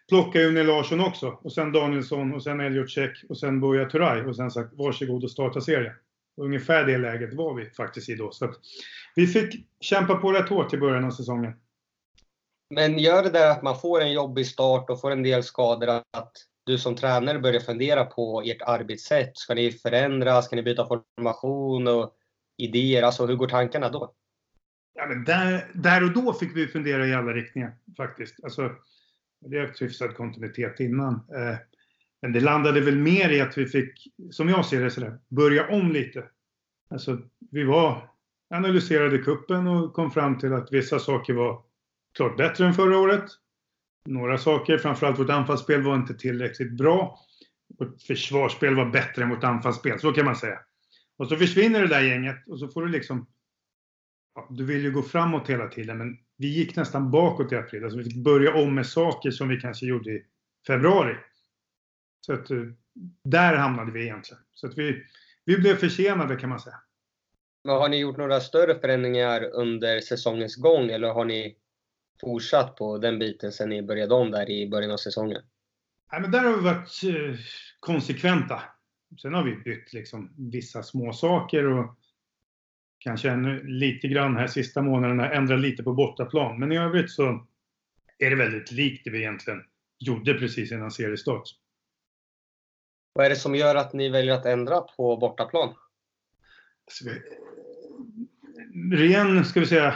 plocka 0.08 0.40
Une 0.40 0.62
Larsson 0.62 1.00
också. 1.00 1.28
Och 1.28 1.52
sen 1.52 1.72
Danielsson 1.72 2.34
och 2.34 2.43
sen 2.43 2.60
Elliot 2.60 2.90
Check 2.90 3.25
och 3.28 3.38
sen 3.38 3.60
Buya 3.60 3.84
Turay 3.84 4.22
och 4.22 4.37
sen 4.37 4.50
sagt 4.50 4.75
varsågod 4.75 5.25
och 5.25 5.31
starta 5.31 5.60
serien. 5.60 5.94
Ungefär 6.37 6.84
det 6.84 6.98
läget 6.98 7.34
var 7.34 7.54
vi 7.54 7.70
faktiskt 7.70 8.08
i 8.08 8.14
då. 8.14 8.31
Så 8.31 8.54
vi 9.14 9.26
fick 9.26 9.66
kämpa 9.81 10.14
på 10.14 10.32
rätt 10.32 10.48
hårt 10.48 10.75
i 10.75 10.78
början 10.78 11.04
av 11.04 11.10
säsongen. 11.10 11.52
Men 12.71 12.99
gör 12.99 13.23
det 13.23 13.31
där 13.31 13.51
att 13.51 13.63
man 13.63 13.81
får 13.81 14.01
en 14.01 14.13
jobbig 14.13 14.47
start 14.47 14.91
och 14.91 15.01
får 15.01 15.11
en 15.11 15.23
del 15.23 15.43
skador 15.43 15.89
att 15.89 16.33
du 16.65 16.79
som 16.79 16.97
tränare 16.97 17.39
börjar 17.39 17.61
fundera 17.61 18.05
på 18.05 18.43
ert 18.43 18.63
arbetssätt? 18.63 19.37
Ska 19.37 19.55
ni 19.55 19.73
förändra? 19.73 20.43
Ska 20.43 20.57
ni 20.57 20.63
byta 20.63 20.87
formation 20.87 21.89
och 21.89 22.15
idéer? 22.57 23.03
Alltså 23.03 23.27
hur 23.27 23.37
går 23.37 23.49
tankarna 23.49 23.89
då? 23.89 24.15
Ja, 24.95 25.07
men 25.07 25.25
där, 25.25 25.71
där 25.75 26.05
och 26.05 26.13
då 26.13 26.33
fick 26.33 26.57
vi 26.57 26.67
fundera 26.67 27.07
i 27.07 27.15
alla 27.15 27.33
riktningar 27.33 27.77
faktiskt. 27.97 28.45
Alltså, 28.45 28.73
vi 29.41 29.59
har 29.59 29.67
haft 29.67 29.83
hyfsad 29.83 30.17
kontinuitet 30.17 30.81
innan. 30.81 31.15
Eh, 31.15 31.57
men 32.23 32.33
det 32.33 32.41
landade 32.41 32.81
väl 32.81 32.97
mer 32.97 33.31
i 33.31 33.41
att 33.41 33.59
vi 33.59 33.67
fick, 33.67 34.09
som 34.31 34.49
jag 34.49 34.67
ser 34.67 34.85
det, 34.85 34.91
sådär, 34.91 35.19
börja 35.29 35.69
om 35.69 35.93
lite. 35.93 36.25
Alltså, 36.91 37.19
vi 37.51 37.65
var, 37.65 38.11
analyserade 38.51 39.19
kuppen 39.19 39.67
och 39.67 39.93
kom 39.93 40.11
fram 40.11 40.39
till 40.39 40.53
att 40.53 40.73
vissa 40.73 40.99
saker 40.99 41.33
var 41.33 41.63
klart 42.17 42.37
bättre 42.37 42.67
än 42.67 42.75
förra 42.75 42.99
året. 42.99 43.25
Några 44.05 44.39
saker, 44.39 44.79
framförallt 44.79 45.19
vårt 45.19 45.31
anfallsspel 45.31 45.83
var 45.83 45.95
inte 45.95 46.15
tillräckligt 46.15 46.73
bra. 46.73 47.21
Vårt 47.79 48.03
försvarsspel 48.03 48.75
var 48.75 48.87
bättre 48.87 49.23
än 49.23 49.31
vårt 49.31 49.45
anfallsspel, 49.45 50.01
så 50.01 50.13
kan 50.13 50.25
man 50.25 50.37
säga. 50.37 50.59
Och 51.17 51.29
så 51.29 51.37
försvinner 51.37 51.81
det 51.81 51.89
där 51.89 52.03
gänget 52.03 52.49
och 52.49 52.59
så 52.59 52.69
får 52.69 52.83
du 52.83 52.89
liksom... 52.89 53.27
Ja, 54.35 54.47
du 54.51 54.65
vill 54.65 54.83
ju 54.83 54.93
gå 54.93 55.03
framåt 55.03 55.51
hela 55.51 55.69
tiden, 55.69 55.99
men 55.99 56.19
vi 56.37 56.47
gick 56.47 56.77
nästan 56.77 57.11
bakåt 57.11 57.53
i 57.53 57.57
april. 57.57 57.85
Alltså 57.85 57.99
vi 57.99 58.05
fick 58.05 58.25
börja 58.25 58.55
om 58.55 58.75
med 58.75 58.87
saker 58.87 59.31
som 59.31 59.49
vi 59.49 59.61
kanske 59.61 59.87
gjorde 59.87 60.11
i 60.11 60.27
februari. 60.67 61.17
Så 62.21 62.33
att 62.33 62.51
eh, 62.51 62.63
där 63.25 63.57
hamnade 63.57 63.93
vi 63.93 64.03
egentligen. 64.03 64.43
Så 64.53 64.67
att 64.67 64.79
vi, 64.79 65.05
vi 65.45 65.59
blev 65.59 65.77
försenade 65.77 66.37
kan 66.37 66.51
man 66.51 66.61
säga. 66.61 66.77
Men 67.65 67.77
har 67.77 67.89
ni 67.89 67.99
gjort 67.99 68.17
några 68.17 68.41
större 68.41 68.81
förändringar 68.81 69.45
under 69.53 70.01
säsongens 70.01 70.57
gång 70.57 70.91
eller 70.91 71.09
har 71.09 71.25
ni 71.25 71.57
fortsatt 72.21 72.77
på 72.77 72.99
den 72.99 73.19
biten 73.19 73.53
sen 73.53 73.69
ni 73.69 73.83
började 73.83 74.15
om 74.15 74.31
där 74.31 74.51
i 74.51 74.69
början 74.69 74.91
av 74.91 74.97
säsongen? 74.97 75.43
Nej, 76.13 76.21
men 76.21 76.31
där 76.31 76.45
har 76.45 76.57
vi 76.57 76.63
varit 76.63 77.03
eh, 77.05 77.39
konsekventa. 77.81 78.63
Sen 79.23 79.35
har 79.35 79.45
vi 79.45 79.57
bytt 79.57 79.93
liksom 79.93 80.35
vissa 80.53 80.83
små 80.83 81.13
saker 81.13 81.67
och 81.67 81.99
kanske 82.99 83.31
ännu 83.31 83.63
lite 83.63 84.09
grann 84.09 84.37
här 84.37 84.47
sista 84.47 84.83
månaderna 84.83 85.33
ändrat 85.33 85.61
lite 85.61 85.83
på 85.83 85.93
bortaplan. 85.93 86.61
Men 86.61 86.73
i 86.73 86.79
övrigt 86.79 87.11
så 87.11 87.47
är 88.19 88.31
det 88.31 88.37
väldigt 88.37 88.73
likt 88.73 89.05
det 89.05 89.11
vi 89.11 89.19
egentligen 89.19 89.63
gjorde 89.99 90.35
precis 90.35 90.73
innan 90.73 90.91
seriestart. 90.91 91.49
Vad 93.13 93.27
är 93.27 93.31
det 93.31 93.37
som 93.37 93.55
gör 93.55 93.75
att 93.75 93.93
ni 93.93 94.09
väljer 94.09 94.35
att 94.35 94.47
ändra 94.47 94.81
på 94.81 95.17
bortaplan? 95.17 95.75
Alltså, 96.85 97.05
ren, 98.91 99.45
ska 99.45 99.61
vi 99.61 99.67
säga, 99.67 99.95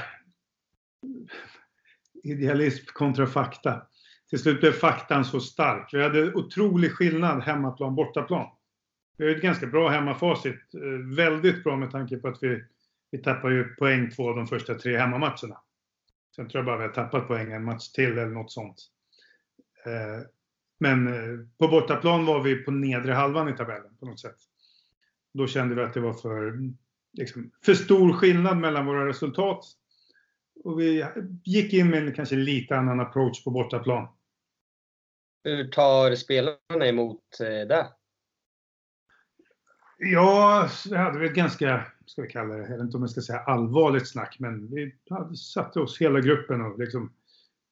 idealism 2.24 2.86
kontra 2.86 3.26
fakta. 3.26 3.82
Till 4.30 4.38
slut 4.38 4.60
blev 4.60 4.72
faktan 4.72 5.24
så 5.24 5.40
stark. 5.40 5.90
Vi 5.92 6.02
hade 6.02 6.34
otrolig 6.34 6.92
skillnad 6.92 7.42
hemmaplan, 7.42 7.94
bortaplan. 7.94 8.46
Vi 9.16 9.24
har 9.24 9.36
ett 9.36 9.42
ganska 9.42 9.66
bra 9.66 9.88
hemmafacit. 9.88 10.74
Eh, 10.74 11.16
väldigt 11.16 11.64
bra 11.64 11.76
med 11.76 11.90
tanke 11.90 12.16
på 12.16 12.28
att 12.28 12.38
vi, 12.42 12.64
vi 13.10 13.18
tappar 13.18 13.50
ju 13.50 13.74
poäng 13.74 14.10
två 14.10 14.28
av 14.28 14.36
de 14.36 14.46
första 14.46 14.74
tre 14.74 14.98
hemmamatcherna. 14.98 15.60
Sen 16.36 16.48
tror 16.48 16.58
jag 16.58 16.64
bara 16.64 16.76
vi 16.76 16.82
har 16.82 16.92
tappat 16.92 17.28
poäng 17.28 17.52
en 17.52 17.64
match 17.64 17.88
till 17.88 18.12
eller 18.12 18.26
något 18.26 18.52
sånt. 18.52 18.76
Eh, 19.86 20.26
men 20.80 21.06
eh, 21.06 21.46
på 21.58 21.68
bortaplan 21.68 22.26
var 22.26 22.42
vi 22.42 22.56
på 22.56 22.70
nedre 22.70 23.12
halvan 23.12 23.48
i 23.48 23.56
tabellen 23.56 23.96
på 24.00 24.06
något 24.06 24.20
sätt. 24.20 24.36
Då 25.34 25.46
kände 25.46 25.74
vi 25.74 25.82
att 25.82 25.94
det 25.94 26.00
var 26.00 26.12
för, 26.12 26.58
liksom, 27.12 27.50
för 27.64 27.74
stor 27.74 28.12
skillnad 28.12 28.58
mellan 28.58 28.86
våra 28.86 29.06
resultat. 29.06 29.64
Och 30.64 30.80
vi 30.80 31.06
gick 31.44 31.72
in 31.72 31.90
med 31.90 32.06
en 32.06 32.14
kanske 32.14 32.36
lite 32.36 32.76
annan 32.76 33.00
approach 33.00 33.44
på 33.44 33.50
bortaplan. 33.50 34.08
Hur 35.44 35.68
tar 35.68 36.14
spelarna 36.14 36.86
emot 36.86 37.40
eh, 37.40 37.68
det? 37.68 37.86
Ja, 39.98 40.68
det 40.88 40.98
hade 40.98 41.18
vi 41.18 41.26
ett 41.26 41.34
ganska, 41.34 41.86
ska 42.06 42.22
vi 42.22 42.28
kalla 42.28 42.54
det, 42.54 42.62
jag 42.62 42.68
vet 42.68 42.80
inte 42.80 42.96
om 42.96 43.02
jag 43.02 43.10
ska 43.10 43.20
säga 43.20 43.38
allvarligt 43.38 44.08
snack, 44.08 44.36
men 44.38 44.74
vi 44.74 44.94
satte 45.36 45.80
oss 45.80 46.00
hela 46.00 46.20
gruppen 46.20 46.60
och 46.60 46.78
liksom, 46.78 47.12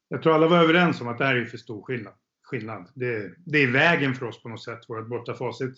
jag 0.07 0.23
tror 0.23 0.33
alla 0.33 0.47
var 0.47 0.57
överens 0.57 1.01
om 1.01 1.07
att 1.07 1.17
det 1.17 1.25
här 1.25 1.35
är 1.35 1.45
för 1.45 1.57
stor 1.57 1.81
skillnad 1.81 2.13
skillnad. 2.49 2.89
Det, 2.93 3.33
det 3.37 3.63
är 3.63 3.71
vägen 3.71 4.15
för 4.15 4.25
oss 4.25 4.43
på 4.43 4.49
något 4.49 4.63
sätt, 4.63 4.79
vårt 4.87 5.07
bortafacit. 5.07 5.75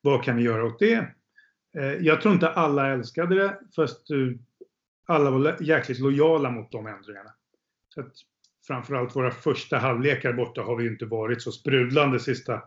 Vad 0.00 0.24
kan 0.24 0.36
vi 0.36 0.42
göra 0.42 0.64
åt 0.64 0.78
det? 0.78 1.08
Eh, 1.78 1.92
jag 2.00 2.20
tror 2.20 2.34
inte 2.34 2.48
alla 2.48 2.92
älskade 2.92 3.34
det, 3.34 3.58
fast 3.76 4.06
alla 5.06 5.30
var 5.30 5.62
jäkligt 5.62 5.98
lojala 5.98 6.50
mot 6.50 6.72
de 6.72 6.86
ändringarna. 6.86 7.30
Så 7.94 8.00
att 8.00 8.12
framförallt 8.66 9.16
våra 9.16 9.30
första 9.30 9.78
halvlekar 9.78 10.32
borta 10.32 10.62
har 10.62 10.76
vi 10.76 10.86
inte 10.86 11.06
varit 11.06 11.42
så 11.42 11.52
sprudlande 11.52 12.20
sista, 12.20 12.62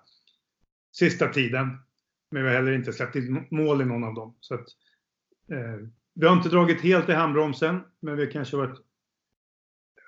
sista 0.91 1.27
tiden. 1.27 1.77
Men 2.31 2.43
vi 2.43 2.49
har 2.49 2.55
heller 2.55 2.71
inte 2.71 2.93
släppt 2.93 3.15
in 3.15 3.47
mål 3.51 3.81
i 3.81 3.85
någon 3.85 4.03
av 4.03 4.13
dem. 4.13 4.35
Så 4.39 4.53
att, 4.55 4.67
eh, 5.51 5.87
vi 6.13 6.27
har 6.27 6.35
inte 6.35 6.49
dragit 6.49 6.81
helt 6.81 7.09
i 7.09 7.13
handbromsen, 7.13 7.81
men 7.99 8.17
vi 8.17 8.27
kanske 8.27 8.57
varit 8.57 8.79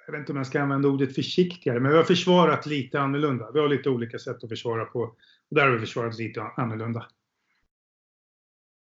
jag 0.06 0.12
vet 0.12 0.20
inte 0.20 0.32
om 0.32 0.38
jag 0.38 0.48
ska 0.48 0.62
använda 0.62 0.88
ordet 0.88 1.16
försiktigare, 1.16 1.80
men 1.80 1.92
vi 1.92 1.98
har 1.98 2.04
försvarat 2.04 2.66
lite 2.66 3.00
annorlunda. 3.00 3.52
Vi 3.52 3.60
har 3.60 3.68
lite 3.68 3.90
olika 3.90 4.20
sätt 4.20 4.44
att 4.44 4.50
försvara 4.50 4.86
på. 4.86 5.00
Och 5.00 5.16
där 5.56 5.62
har 5.62 5.72
vi 5.72 5.80
försvarat 5.80 6.18
lite 6.18 6.42
annorlunda. 6.42 7.08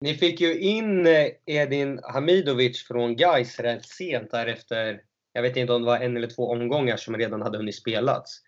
Ni 0.05 0.15
fick 0.15 0.41
ju 0.41 0.59
in 0.59 1.07
eh, 1.07 1.27
Edin 1.47 2.01
Hamidovic 2.03 2.87
från 2.89 3.17
Gais 3.17 3.61
rätt 3.61 3.85
sent 3.85 4.31
därefter. 4.31 5.01
Jag 5.33 5.43
vet 5.43 5.57
inte 5.57 5.73
om 5.73 5.83
det 5.83 5.87
var 5.87 5.99
en 5.99 6.17
eller 6.17 6.29
två 6.29 6.51
omgångar 6.51 6.97
som 6.97 7.17
redan 7.17 7.43
hade 7.43 7.59
hunnit 7.59 7.75
spelats. 7.75 8.41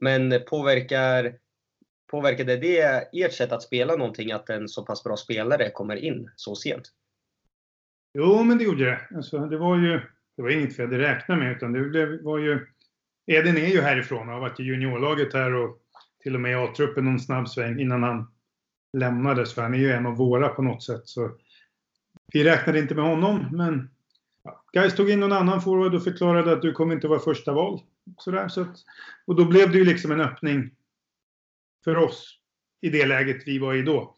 Men 0.00 0.34
påverkar 0.46 1.38
Påverkade 2.10 2.56
det 2.56 3.08
ert 3.12 3.32
sätt 3.32 3.52
att 3.52 3.62
spela 3.62 3.96
någonting 3.96 4.32
att 4.32 4.50
en 4.50 4.68
så 4.68 4.86
pass 4.86 5.04
bra 5.04 5.16
spelare 5.16 5.70
kommer 5.70 5.96
in 5.96 6.30
så 6.36 6.54
sent? 6.54 6.82
Jo, 8.14 8.42
men 8.42 8.58
det 8.58 8.64
gjorde 8.64 8.84
det. 8.84 9.00
Alltså, 9.16 9.38
det 9.38 9.58
var 9.58 9.76
ju 9.76 10.00
det 10.36 10.42
var 10.42 10.50
inget 10.50 10.78
vi 10.78 10.82
hade 10.82 10.98
räknat 10.98 11.38
med 11.38 11.56
utan 11.56 11.72
det 11.72 11.80
blev, 11.80 12.22
var 12.22 12.38
ju... 12.38 12.66
Edin 13.26 13.56
är 13.56 13.68
ju 13.68 13.80
härifrån 13.80 14.28
och 14.28 14.34
har 14.34 14.40
varit 14.40 14.60
i 14.60 14.62
juniorlaget 14.62 15.34
här 15.34 15.54
och 15.54 15.78
till 16.22 16.34
och 16.34 16.40
med 16.40 16.52
i 16.52 16.54
A-truppen 16.54 17.04
någon 17.04 17.20
snabb 17.20 17.48
sväng 17.48 17.80
innan 17.80 18.02
han 18.02 18.35
lämnades. 18.96 19.54
För 19.54 19.62
han 19.62 19.74
är 19.74 19.78
ju 19.78 19.92
en 19.92 20.06
av 20.06 20.16
våra 20.16 20.48
på 20.48 20.62
något 20.62 20.82
sätt. 20.82 21.02
Så 21.04 21.30
vi 22.32 22.44
räknade 22.44 22.78
inte 22.78 22.94
med 22.94 23.04
honom, 23.04 23.48
men 23.52 23.90
Gais 24.72 24.94
tog 24.94 25.10
in 25.10 25.20
någon 25.20 25.32
annan 25.32 25.62
forward 25.62 25.94
och 25.94 26.04
förklarade 26.04 26.52
att 26.52 26.62
du 26.62 26.72
kommer 26.72 26.94
inte 26.94 27.08
vara 27.08 27.20
första 27.20 27.52
val. 27.52 27.80
Sådär, 28.18 28.48
så 28.48 28.60
att, 28.60 28.76
och 29.26 29.36
då 29.36 29.44
blev 29.44 29.72
det 29.72 29.78
ju 29.78 29.84
liksom 29.84 30.12
en 30.12 30.20
öppning 30.20 30.70
för 31.84 31.96
oss 31.96 32.38
i 32.80 32.90
det 32.90 33.06
läget 33.06 33.42
vi 33.46 33.58
var 33.58 33.74
i 33.74 33.82
då. 33.82 34.16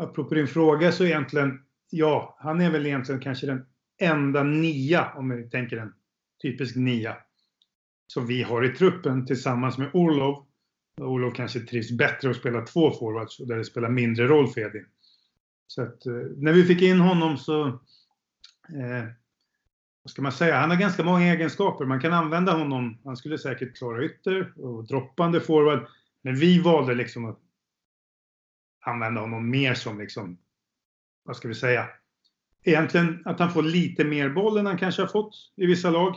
Apropå 0.00 0.34
din 0.34 0.48
fråga 0.48 0.92
så 0.92 1.04
egentligen, 1.04 1.64
ja, 1.90 2.36
han 2.38 2.60
är 2.60 2.70
väl 2.70 2.86
egentligen 2.86 3.20
kanske 3.20 3.46
den 3.46 3.66
enda 4.00 4.42
nia, 4.42 5.12
om 5.16 5.28
vi 5.28 5.50
tänker 5.50 5.76
en 5.76 5.94
typisk 6.42 6.76
nia, 6.76 7.16
som 8.06 8.26
vi 8.26 8.42
har 8.42 8.64
i 8.64 8.68
truppen 8.68 9.26
tillsammans 9.26 9.78
med 9.78 9.90
Orlov. 9.92 10.46
Olof 11.06 11.34
kanske 11.34 11.60
trivs 11.60 11.90
bättre 11.90 12.30
att 12.30 12.36
spela 12.36 12.60
två 12.60 12.90
forwards 12.90 13.40
och 13.40 13.46
där 13.46 13.56
det 13.56 13.64
spelar 13.64 13.88
mindre 13.88 14.26
roll 14.26 14.48
för 14.48 14.60
Edin. 14.60 14.86
Så 15.66 15.82
att, 15.82 16.06
eh, 16.06 16.12
när 16.36 16.52
vi 16.52 16.64
fick 16.64 16.82
in 16.82 17.00
honom 17.00 17.38
så, 17.38 17.66
eh, 17.66 19.04
vad 20.02 20.10
ska 20.10 20.22
man 20.22 20.32
säga, 20.32 20.58
han 20.58 20.70
har 20.70 20.76
ganska 20.76 21.04
många 21.04 21.20
egenskaper. 21.20 21.84
Man 21.84 22.00
kan 22.00 22.12
använda 22.12 22.52
honom, 22.52 22.98
han 23.04 23.16
skulle 23.16 23.38
säkert 23.38 23.76
klara 23.76 24.04
ytter 24.04 24.60
och 24.60 24.84
droppande 24.84 25.40
forward. 25.40 25.86
Men 26.22 26.36
vi 26.36 26.60
valde 26.60 26.94
liksom 26.94 27.24
att 27.24 27.38
använda 28.80 29.20
honom 29.20 29.50
mer 29.50 29.74
som 29.74 29.98
liksom, 29.98 30.38
vad 31.24 31.36
ska 31.36 31.48
vi 31.48 31.54
säga, 31.54 31.88
egentligen 32.62 33.22
att 33.24 33.38
han 33.38 33.52
får 33.52 33.62
lite 33.62 34.04
mer 34.04 34.28
boll 34.28 34.56
än 34.56 34.66
han 34.66 34.78
kanske 34.78 35.02
har 35.02 35.08
fått 35.08 35.34
i 35.56 35.66
vissa 35.66 35.90
lag. 35.90 36.16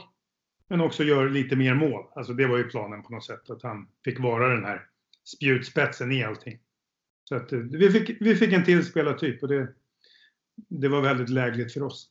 Men 0.68 0.82
också 0.82 1.04
gör 1.04 1.30
lite 1.30 1.56
mer 1.56 1.74
mål. 1.74 2.06
Alltså 2.16 2.34
det 2.34 2.48
var 2.48 2.58
ju 2.58 2.70
planen 2.70 3.04
på 3.04 3.14
något 3.14 3.26
sätt. 3.26 3.50
Att 3.50 3.64
han 3.64 3.88
fick 4.04 4.20
vara 4.20 4.48
den 4.48 4.66
här 4.66 4.88
spjutspetsen 5.24 6.12
i 6.12 6.24
allting. 6.24 6.60
Så 7.30 7.36
att 7.36 7.52
eh, 7.52 7.60
vi 7.60 7.92
fick, 7.92 8.22
vi 8.22 8.36
fick 8.36 8.54
en 8.54 8.66
till 8.66 8.86
spelartyp 8.86 9.42
och 9.42 9.50
det, 9.50 9.68
det 10.56 10.88
var 10.88 11.02
väldigt 11.02 11.30
lägligt 11.30 11.74
för 11.74 11.84
oss. 11.84 12.10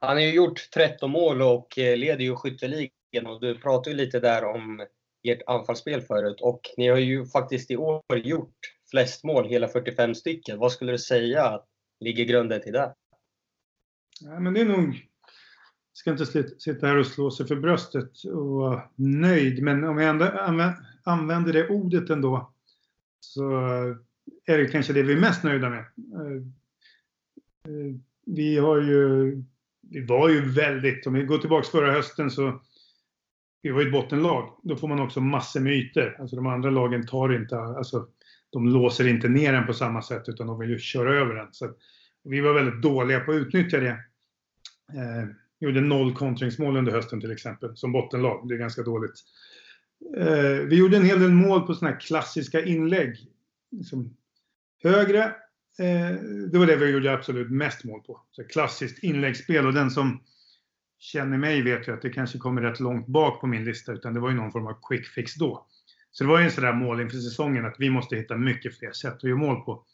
Han 0.00 0.16
har 0.16 0.20
ju 0.20 0.34
gjort 0.34 0.70
13 0.74 1.10
mål 1.10 1.42
och 1.42 1.78
eh, 1.78 1.96
leder 1.96 2.24
ju 2.24 2.36
skytteligan 2.36 3.26
och 3.26 3.40
du 3.40 3.58
pratade 3.58 3.90
ju 3.90 3.96
lite 3.96 4.20
där 4.20 4.44
om 4.44 4.86
ert 5.22 5.42
anfallsspel 5.46 6.00
förut 6.00 6.40
och 6.40 6.60
ni 6.76 6.88
har 6.88 6.98
ju 6.98 7.26
faktiskt 7.26 7.70
i 7.70 7.76
år 7.76 8.02
gjort 8.16 8.56
flest 8.90 9.24
mål, 9.24 9.48
hela 9.48 9.68
45 9.68 10.14
stycken. 10.14 10.58
Vad 10.58 10.72
skulle 10.72 10.92
du 10.92 10.98
säga 10.98 11.60
ligger 12.00 12.24
grunden 12.24 12.62
till 12.62 12.72
det? 12.72 12.94
Ja, 14.20 14.40
men 14.40 14.54
det 14.54 14.60
är 14.60 14.64
nog... 14.64 15.11
Jag 15.92 15.98
ska 15.98 16.10
inte 16.10 16.58
sitta 16.58 16.86
här 16.86 16.96
och 16.96 17.06
slå 17.06 17.30
sig 17.30 17.46
för 17.46 17.56
bröstet 17.56 18.24
och 18.24 18.46
vara 18.46 18.82
nöjd, 18.96 19.62
men 19.62 19.84
om 19.84 19.98
jag 19.98 20.10
ändå 20.10 20.30
använder 21.04 21.52
det 21.52 21.68
ordet 21.68 22.10
ändå 22.10 22.52
så 23.20 23.50
är 24.46 24.58
det 24.58 24.66
kanske 24.66 24.92
det 24.92 25.02
vi 25.02 25.12
är 25.12 25.20
mest 25.20 25.44
nöjda 25.44 25.70
med. 25.70 25.78
Eh, 25.78 26.36
eh, 27.68 27.94
vi 28.26 28.58
har 28.58 28.80
ju... 28.80 29.42
Vi 29.90 30.06
var 30.06 30.28
ju 30.28 30.40
väldigt... 30.40 31.06
Om 31.06 31.14
vi 31.14 31.22
går 31.22 31.38
tillbaks 31.38 31.68
förra 31.68 31.92
hösten 31.92 32.30
så 32.30 32.60
vi 33.62 33.70
var 33.70 33.80
ju 33.80 33.86
ett 33.86 33.92
bottenlag. 33.92 34.58
Då 34.62 34.76
får 34.76 34.88
man 34.88 35.00
också 35.00 35.20
massor 35.20 35.60
med 35.60 35.72
ytor. 35.72 36.16
Alltså 36.20 36.36
de 36.36 36.46
andra 36.46 36.70
lagen 36.70 37.06
tar 37.06 37.34
inte, 37.34 37.58
alltså 37.58 38.06
de 38.50 38.68
låser 38.68 39.08
inte 39.08 39.28
ner 39.28 39.54
en 39.54 39.66
på 39.66 39.74
samma 39.74 40.02
sätt 40.02 40.28
utan 40.28 40.46
de 40.46 40.58
vill 40.58 40.70
ju 40.70 40.78
köra 40.78 41.14
över 41.14 41.36
en. 41.36 41.48
Så 41.52 41.70
vi 42.24 42.40
var 42.40 42.52
väldigt 42.52 42.82
dåliga 42.82 43.20
på 43.20 43.32
att 43.32 43.36
utnyttja 43.36 43.80
det. 43.80 43.98
Eh, 44.92 45.28
Gjorde 45.62 45.80
noll 45.80 46.14
kontringsmål 46.14 46.76
under 46.76 46.92
hösten 46.92 47.20
till 47.20 47.30
exempel, 47.30 47.76
som 47.76 47.92
bottenlag. 47.92 48.48
Det 48.48 48.54
är 48.54 48.58
ganska 48.58 48.82
dåligt. 48.82 49.14
Eh, 50.16 50.66
vi 50.66 50.76
gjorde 50.76 50.96
en 50.96 51.04
hel 51.04 51.20
del 51.20 51.30
mål 51.30 51.66
på 51.66 51.74
sådana 51.74 51.94
här 51.94 52.00
klassiska 52.00 52.64
inlägg. 52.64 53.16
Liksom 53.70 54.16
högre, 54.82 55.24
eh, 55.78 56.16
det 56.52 56.58
var 56.58 56.66
det 56.66 56.76
vi 56.76 56.90
gjorde 56.90 57.12
absolut 57.12 57.50
mest 57.50 57.84
mål 57.84 58.00
på. 58.00 58.20
Så 58.30 58.44
klassiskt 58.44 59.04
inläggsspel 59.04 59.66
och 59.66 59.72
den 59.72 59.90
som 59.90 60.22
känner 60.98 61.38
mig 61.38 61.62
vet 61.62 61.88
ju 61.88 61.94
att 61.94 62.02
det 62.02 62.10
kanske 62.10 62.38
kommer 62.38 62.62
rätt 62.62 62.80
långt 62.80 63.06
bak 63.06 63.40
på 63.40 63.46
min 63.46 63.64
lista, 63.64 63.92
utan 63.92 64.14
det 64.14 64.20
var 64.20 64.30
ju 64.30 64.36
någon 64.36 64.52
form 64.52 64.66
av 64.66 64.78
quick 64.88 65.06
fix 65.06 65.34
då. 65.34 65.66
Så 66.10 66.24
det 66.24 66.30
var 66.30 66.38
ju 66.38 66.44
en 66.44 66.50
sån 66.50 66.64
där 66.64 66.72
mål 66.72 67.00
inför 67.00 67.16
säsongen 67.16 67.64
att 67.64 67.76
vi 67.78 67.90
måste 67.90 68.16
hitta 68.16 68.36
mycket 68.36 68.78
fler 68.78 68.92
sätt 68.92 69.14
att 69.14 69.24
göra 69.24 69.36
mål 69.36 69.64
på. 69.64 69.84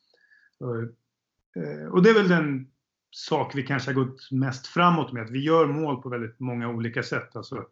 Och 0.58 0.76
eh, 0.76 2.02
det 2.02 2.10
är 2.10 2.14
väl 2.14 2.28
den 2.28 2.70
sak 3.10 3.54
vi 3.54 3.62
kanske 3.62 3.90
har 3.90 4.04
gått 4.04 4.30
mest 4.30 4.66
framåt 4.66 5.12
med, 5.12 5.22
att 5.22 5.30
vi 5.30 5.38
gör 5.38 5.66
mål 5.66 6.02
på 6.02 6.08
väldigt 6.08 6.40
många 6.40 6.68
olika 6.68 7.02
sätt. 7.02 7.36
Alltså 7.36 7.66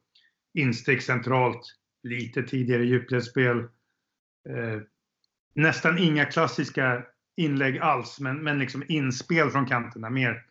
instick 0.54 1.02
centralt, 1.02 1.62
lite 2.02 2.42
tidigare 2.42 2.84
djupledsspel. 2.84 3.58
Eh, 4.48 4.80
nästan 5.54 5.98
inga 5.98 6.24
klassiska 6.24 7.04
inlägg 7.36 7.78
alls, 7.78 8.20
men, 8.20 8.44
men 8.44 8.58
liksom 8.58 8.82
inspel 8.88 9.50
från 9.50 9.66
kanterna. 9.66 10.10
Mer, 10.10 10.42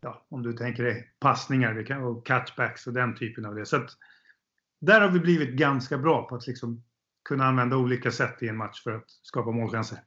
ja, 0.00 0.26
om 0.28 0.42
du 0.42 0.52
tänker 0.52 0.82
dig 0.82 1.10
passningar 1.18 2.02
och 2.02 2.26
catchbacks 2.26 2.86
och 2.86 2.92
den 2.92 3.16
typen 3.16 3.46
av 3.46 3.54
det. 3.54 3.66
Så 3.66 3.76
att, 3.76 3.90
där 4.80 5.00
har 5.00 5.10
vi 5.10 5.20
blivit 5.20 5.50
ganska 5.50 5.98
bra 5.98 6.28
på 6.28 6.34
att 6.34 6.46
liksom 6.46 6.84
kunna 7.24 7.44
använda 7.44 7.76
olika 7.76 8.10
sätt 8.10 8.42
i 8.42 8.48
en 8.48 8.56
match 8.56 8.82
för 8.82 8.92
att 8.92 9.10
skapa 9.22 9.50
målchanser. 9.50 9.98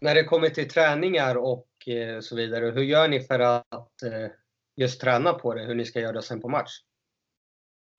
När 0.00 0.14
det 0.14 0.24
kommer 0.24 0.48
till 0.48 0.68
träningar 0.68 1.36
och 1.36 1.68
Eh, 1.88 2.20
så 2.20 2.36
vidare, 2.36 2.70
hur 2.70 2.82
gör 2.82 3.08
ni 3.08 3.20
för 3.20 3.38
att 3.38 4.02
eh, 4.02 4.30
just 4.76 5.00
träna 5.00 5.32
på 5.32 5.54
det, 5.54 5.64
hur 5.64 5.74
ni 5.74 5.84
ska 5.84 6.00
göra 6.00 6.22
sen 6.22 6.40
på 6.40 6.48
match? 6.48 6.70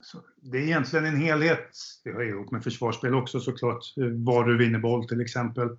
Så 0.04 0.22
det 0.36 0.58
är 0.58 0.62
egentligen 0.62 1.06
en 1.06 1.22
helhet. 1.22 1.70
Det 2.04 2.12
hör 2.12 2.24
ihop 2.24 2.51
med 2.51 2.63
försvarsspel 2.63 3.15
också 3.15 3.39
såklart. 3.39 3.84
Var 4.25 4.44
du 4.44 4.58
vinner 4.58 4.80
boll 4.80 5.08
till 5.08 5.22
exempel. 5.22 5.70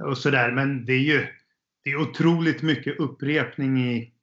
Och 0.00 0.18
sådär. 0.18 0.52
Men 0.52 0.84
det 0.84 0.92
är 0.92 0.98
ju 0.98 1.26
det 1.84 1.90
är 1.90 2.00
otroligt 2.00 2.62
mycket 2.62 3.00
upprepning 3.00 3.78
i 3.78 4.14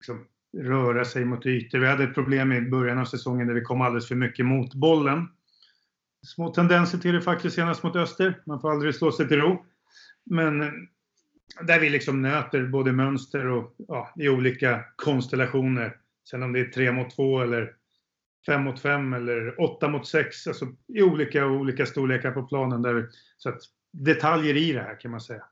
liksom, 0.00 0.26
röra 0.58 1.04
sig 1.04 1.24
mot 1.24 1.46
ytor. 1.46 1.78
Vi 1.78 1.86
hade 1.86 2.04
ett 2.04 2.14
problem 2.14 2.52
i 2.52 2.60
början 2.60 2.98
av 2.98 3.04
säsongen 3.04 3.46
där 3.46 3.54
vi 3.54 3.60
kom 3.60 3.80
alldeles 3.80 4.08
för 4.08 4.14
mycket 4.14 4.46
mot 4.46 4.74
bollen 4.74 5.28
små 6.26 6.48
tendenser 6.48 6.98
till 6.98 7.14
det 7.14 7.20
faktiskt 7.20 7.56
senast 7.56 7.82
mot 7.82 7.96
Öster. 7.96 8.42
Man 8.46 8.60
får 8.60 8.70
aldrig 8.70 8.94
slå 8.94 9.12
sig 9.12 9.28
till 9.28 9.40
ro. 9.40 9.64
Men 10.24 10.72
där 11.60 11.80
vi 11.80 11.90
liksom 11.90 12.22
nöter 12.22 12.66
både 12.66 12.92
mönster 12.92 13.46
och 13.46 13.74
ja, 13.88 14.12
i 14.16 14.28
olika 14.28 14.84
konstellationer. 14.96 15.96
Sen 16.30 16.42
om 16.42 16.52
det 16.52 16.60
är 16.60 16.64
3 16.64 16.92
mot 16.92 17.16
2 17.16 17.40
eller 17.40 17.74
5 18.46 18.62
mot 18.62 18.80
5 18.80 19.12
eller 19.12 19.60
8 19.60 19.88
mot 19.88 20.06
6. 20.06 20.46
Alltså 20.46 20.66
i 20.94 21.02
olika 21.02 21.46
olika 21.46 21.86
storlekar 21.86 22.30
på 22.30 22.42
planen. 22.42 22.82
Där, 22.82 23.08
så 23.36 23.48
att 23.48 23.60
detaljer 23.92 24.56
i 24.56 24.72
det 24.72 24.82
här 24.82 25.00
kan 25.00 25.10
man 25.10 25.20
säga. 25.20 25.44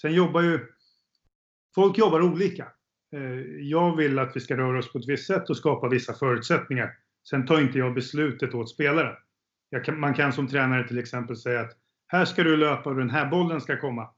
Sen 0.00 0.12
jobbar 0.12 0.42
ju 0.42 0.66
Folk 1.74 1.98
jobbar 1.98 2.22
olika. 2.22 2.68
Eh, 3.16 3.40
jag 3.60 3.96
vill 3.96 4.18
att 4.18 4.36
vi 4.36 4.40
ska 4.40 4.56
röra 4.56 4.78
oss 4.78 4.92
på 4.92 4.98
ett 4.98 5.08
visst 5.08 5.26
sätt 5.26 5.50
och 5.50 5.56
skapa 5.56 5.88
vissa 5.88 6.14
förutsättningar. 6.14 6.90
Sen 7.28 7.46
tar 7.46 7.60
inte 7.60 7.78
jag 7.78 7.94
beslutet 7.94 8.54
åt 8.54 8.70
spelaren. 8.70 9.16
Kan, 9.84 10.00
man 10.00 10.14
kan 10.14 10.32
som 10.32 10.48
tränare 10.48 10.88
till 10.88 10.98
exempel 10.98 11.36
säga 11.36 11.60
att 11.60 11.76
här 12.06 12.24
ska 12.24 12.42
du 12.42 12.56
löpa 12.56 12.90
och 12.90 12.96
den 12.96 13.10
här 13.10 13.30
bollen 13.30 13.60
ska 13.60 13.80
komma. 13.80 14.10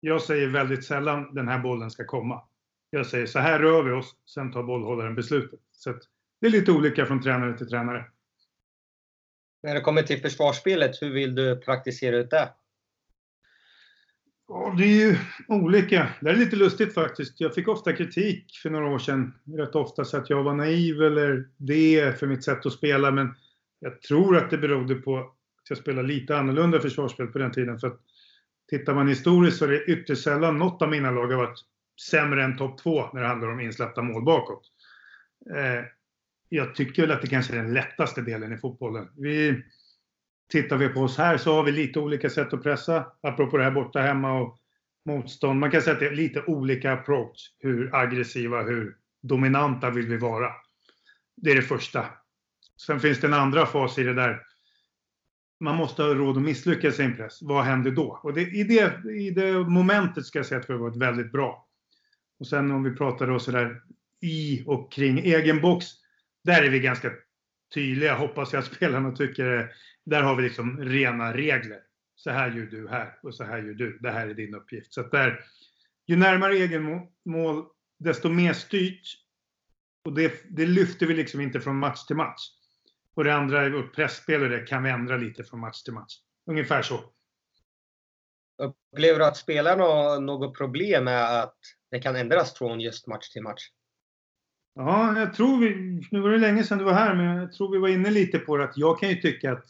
Jag 0.00 0.22
säger 0.22 0.48
väldigt 0.48 0.84
sällan 0.84 1.34
den 1.34 1.48
här 1.48 1.58
bollen 1.58 1.90
ska 1.90 2.04
komma. 2.04 2.42
Jag 2.90 3.06
säger 3.06 3.26
så 3.26 3.38
här 3.38 3.58
rör 3.58 3.82
vi 3.82 3.92
oss, 3.92 4.16
sen 4.34 4.52
tar 4.52 4.62
bollhållaren 4.62 5.14
beslutet. 5.14 5.60
Så 5.70 5.94
det 6.40 6.46
är 6.46 6.50
lite 6.50 6.72
olika 6.72 7.06
från 7.06 7.22
tränare 7.22 7.58
till 7.58 7.68
tränare. 7.68 8.04
När 9.62 9.74
det 9.74 9.80
kommer 9.80 10.02
till 10.02 10.20
försvarsspelet, 10.20 11.02
hur 11.02 11.10
vill 11.10 11.34
du 11.34 11.56
praktisera 11.56 12.16
ut 12.16 12.30
det? 12.30 12.48
Ja, 14.48 14.74
det 14.78 14.84
är 14.84 15.08
ju 15.08 15.16
olika. 15.48 16.08
Det 16.20 16.30
är 16.30 16.36
lite 16.36 16.56
lustigt 16.56 16.94
faktiskt. 16.94 17.40
Jag 17.40 17.54
fick 17.54 17.68
ofta 17.68 17.92
kritik 17.92 18.58
för 18.62 18.70
några 18.70 18.88
år 18.88 18.98
sedan. 18.98 19.34
Rätt 19.56 19.74
ofta 19.74 20.04
så 20.04 20.16
att 20.16 20.30
jag 20.30 20.42
var 20.42 20.54
naiv 20.54 21.02
eller 21.02 21.48
det 21.56 22.18
för 22.18 22.26
mitt 22.26 22.44
sätt 22.44 22.66
att 22.66 22.72
spela. 22.72 23.10
Men 23.10 23.34
jag 23.78 24.02
tror 24.02 24.36
att 24.36 24.50
det 24.50 24.58
berodde 24.58 24.94
på 24.94 25.18
att 25.18 25.34
jag 25.68 25.78
spelade 25.78 26.08
lite 26.08 26.36
annorlunda 26.36 26.80
försvarsspel 26.80 27.26
på 27.26 27.38
den 27.38 27.52
tiden. 27.52 27.78
För 27.78 27.86
att 27.86 28.00
tittar 28.68 28.94
man 28.94 29.08
historiskt 29.08 29.58
så 29.58 29.64
är 29.64 29.68
det 29.68 29.84
ytterst 29.84 30.24
sällan 30.24 30.58
något 30.58 30.82
av 30.82 30.90
mina 30.90 31.10
lag 31.10 31.26
har 31.26 31.36
varit 31.36 31.64
sämre 32.10 32.44
än 32.44 32.56
topp 32.56 32.78
två 32.78 33.10
när 33.12 33.20
det 33.20 33.28
handlar 33.28 33.48
om 33.48 33.60
insläppta 33.60 34.02
mål 34.02 34.24
bakåt. 34.24 34.62
Eh, 35.54 35.84
jag 36.48 36.74
tycker 36.74 37.02
väl 37.02 37.10
att 37.10 37.22
det 37.22 37.28
kanske 37.28 37.52
är 37.52 37.62
den 37.62 37.74
lättaste 37.74 38.22
delen 38.22 38.52
i 38.52 38.58
fotbollen. 38.58 39.08
Vi, 39.16 39.62
tittar 40.48 40.76
vi 40.76 40.88
på 40.88 41.00
oss 41.00 41.18
här 41.18 41.36
så 41.36 41.54
har 41.54 41.62
vi 41.62 41.72
lite 41.72 42.00
olika 42.00 42.30
sätt 42.30 42.52
att 42.52 42.62
pressa. 42.62 43.06
Apropå 43.20 43.56
det 43.56 43.64
här 43.64 43.70
borta 43.70 44.00
hemma 44.00 44.40
och 44.40 44.58
motstånd. 45.06 45.60
Man 45.60 45.70
kan 45.70 45.82
säga 45.82 45.94
att 45.94 46.00
det 46.00 46.06
är 46.06 46.14
lite 46.14 46.42
olika 46.42 46.92
approach. 46.92 47.52
Hur 47.58 47.94
aggressiva, 47.94 48.62
hur 48.62 48.96
dominanta 49.22 49.90
vill 49.90 50.06
vi 50.06 50.16
vara? 50.16 50.52
Det 51.36 51.50
är 51.50 51.56
det 51.56 51.62
första. 51.62 52.06
Sen 52.86 53.00
finns 53.00 53.20
det 53.20 53.26
en 53.26 53.34
andra 53.34 53.66
fas 53.66 53.98
i 53.98 54.02
det 54.02 54.14
där 54.14 54.42
man 55.60 55.76
måste 55.76 56.02
ha 56.02 56.14
råd 56.14 56.36
att 56.36 56.42
misslyckas 56.42 57.00
i 57.00 57.02
en 57.02 57.16
press. 57.16 57.38
Vad 57.42 57.64
händer 57.64 57.90
då? 57.90 58.20
Och 58.22 58.34
det, 58.34 58.40
i, 58.40 58.64
det, 58.64 59.10
i 59.10 59.30
det 59.30 59.58
momentet 59.58 60.26
ska 60.26 60.38
jag 60.38 60.46
säga 60.46 60.60
att 60.60 60.70
vi 60.70 60.72
har 60.72 60.80
varit 60.80 60.96
väldigt 60.96 61.32
bra. 61.32 61.68
Och 62.38 62.46
sen 62.46 62.70
om 62.70 62.82
vi 62.82 62.96
pratar 62.96 63.26
då 63.26 63.38
sådär 63.38 63.82
i 64.20 64.62
och 64.66 64.92
kring 64.92 65.18
egen 65.18 65.60
box. 65.60 65.86
Där 66.44 66.62
är 66.62 66.70
vi 66.70 66.80
ganska 66.80 67.10
tydliga, 67.74 68.14
hoppas 68.14 68.52
jag 68.52 68.60
att 68.60 68.66
spelarna 68.74 69.12
tycker. 69.12 69.72
Där 70.04 70.22
har 70.22 70.36
vi 70.36 70.42
liksom 70.42 70.84
rena 70.84 71.34
regler. 71.34 71.80
Så 72.14 72.30
här 72.30 72.50
gör 72.50 72.66
du 72.66 72.88
här 72.88 73.18
och 73.22 73.34
så 73.34 73.44
här 73.44 73.58
gör 73.58 73.74
du. 73.74 73.98
Det 73.98 74.10
här 74.10 74.28
är 74.28 74.34
din 74.34 74.54
uppgift. 74.54 74.92
Så 74.92 75.00
att 75.00 75.10
där, 75.10 75.40
ju 76.06 76.16
närmare 76.16 76.54
egen 76.54 77.06
mål, 77.24 77.64
desto 77.98 78.28
mer 78.28 78.52
styrt. 78.52 79.16
Och 80.04 80.12
det, 80.12 80.32
det 80.48 80.66
lyfter 80.66 81.06
vi 81.06 81.14
liksom 81.14 81.40
inte 81.40 81.60
från 81.60 81.76
match 81.76 82.04
till 82.04 82.16
match. 82.16 82.40
Och 83.18 83.24
det 83.24 83.34
andra, 83.34 83.68
vårt 83.68 83.94
pressspel 83.94 84.42
och 84.42 84.48
det 84.48 84.60
kan 84.60 84.82
vi 84.82 84.90
ändra 84.90 85.16
lite 85.16 85.44
från 85.44 85.60
match 85.60 85.82
till 85.82 85.92
match. 85.92 86.12
Ungefär 86.50 86.82
så. 86.82 87.00
Upplever 88.62 89.18
du 89.18 89.24
att 89.24 89.36
spelarna 89.36 89.84
har 89.84 90.20
något 90.20 90.58
problem 90.58 91.04
med 91.04 91.40
att 91.42 91.56
det 91.90 91.98
kan 91.98 92.16
ändras 92.16 92.58
från 92.58 92.80
just 92.80 93.06
match 93.06 93.28
till 93.28 93.42
match? 93.42 93.62
Ja, 94.74 95.18
jag 95.18 95.34
tror 95.34 95.58
vi, 95.58 96.00
nu 96.10 96.20
var 96.20 96.30
det 96.30 96.38
länge 96.38 96.64
sedan 96.64 96.78
du 96.78 96.84
var 96.84 96.92
här, 96.92 97.14
men 97.14 97.36
jag 97.36 97.52
tror 97.52 97.72
vi 97.72 97.78
var 97.78 97.88
inne 97.88 98.10
lite 98.10 98.38
på 98.38 98.56
det 98.56 98.64
att 98.64 98.76
jag 98.78 99.00
kan 99.00 99.08
ju 99.08 99.16
tycka 99.16 99.52
att 99.52 99.64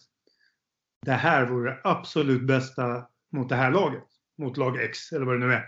det 1.06 1.12
här 1.12 1.46
vore 1.46 1.70
det 1.70 1.80
absolut 1.84 2.42
bästa 2.42 3.08
mot 3.32 3.48
det 3.48 3.56
här 3.56 3.70
laget. 3.70 4.04
Mot 4.38 4.56
lag 4.56 4.82
X, 4.82 5.12
eller 5.12 5.26
vad 5.26 5.40
det 5.40 5.46
nu 5.46 5.52
är. 5.52 5.66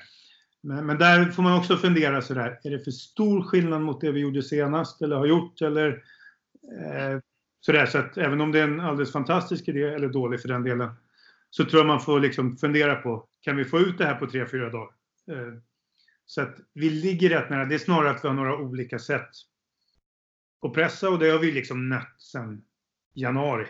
Men, 0.62 0.86
men 0.86 0.98
där 0.98 1.24
får 1.24 1.42
man 1.42 1.58
också 1.58 1.76
fundera 1.76 2.22
sådär, 2.22 2.60
är 2.64 2.70
det 2.70 2.84
för 2.84 2.90
stor 2.90 3.42
skillnad 3.42 3.80
mot 3.82 4.00
det 4.00 4.12
vi 4.12 4.20
gjorde 4.20 4.42
senast 4.42 5.02
eller 5.02 5.16
har 5.16 5.26
gjort 5.26 5.62
eller 5.62 6.04
eh, 6.84 7.20
sådär. 7.60 7.86
Så 7.86 7.98
att 7.98 8.18
även 8.18 8.40
om 8.40 8.52
det 8.52 8.60
är 8.60 8.64
en 8.64 8.80
alldeles 8.80 9.12
fantastisk 9.12 9.68
idé, 9.68 9.82
eller 9.82 10.08
dålig 10.08 10.40
för 10.40 10.48
den 10.48 10.62
delen, 10.62 10.90
så 11.50 11.64
tror 11.64 11.80
jag 11.80 11.86
man 11.86 12.00
får 12.00 12.20
liksom 12.20 12.56
fundera 12.56 12.96
på, 12.96 13.26
kan 13.40 13.56
vi 13.56 13.64
få 13.64 13.78
ut 13.78 13.98
det 13.98 14.06
här 14.06 14.14
på 14.14 14.26
tre 14.26 14.46
fyra 14.46 14.70
dagar? 14.70 14.92
Eh, 15.30 15.54
så 16.26 16.40
att 16.40 16.56
vi 16.74 16.90
ligger 16.90 17.28
rätt 17.28 17.50
nära. 17.50 17.64
Det 17.64 17.74
är 17.74 17.78
snarare 17.78 18.10
att 18.10 18.24
vi 18.24 18.28
har 18.28 18.34
några 18.34 18.56
olika 18.56 18.98
sätt 18.98 19.30
att 20.62 20.72
pressa 20.72 21.10
och 21.10 21.18
det 21.18 21.30
har 21.30 21.38
vi 21.38 21.52
liksom 21.52 21.88
nött 21.88 22.14
sedan 22.18 22.62
januari. 23.14 23.66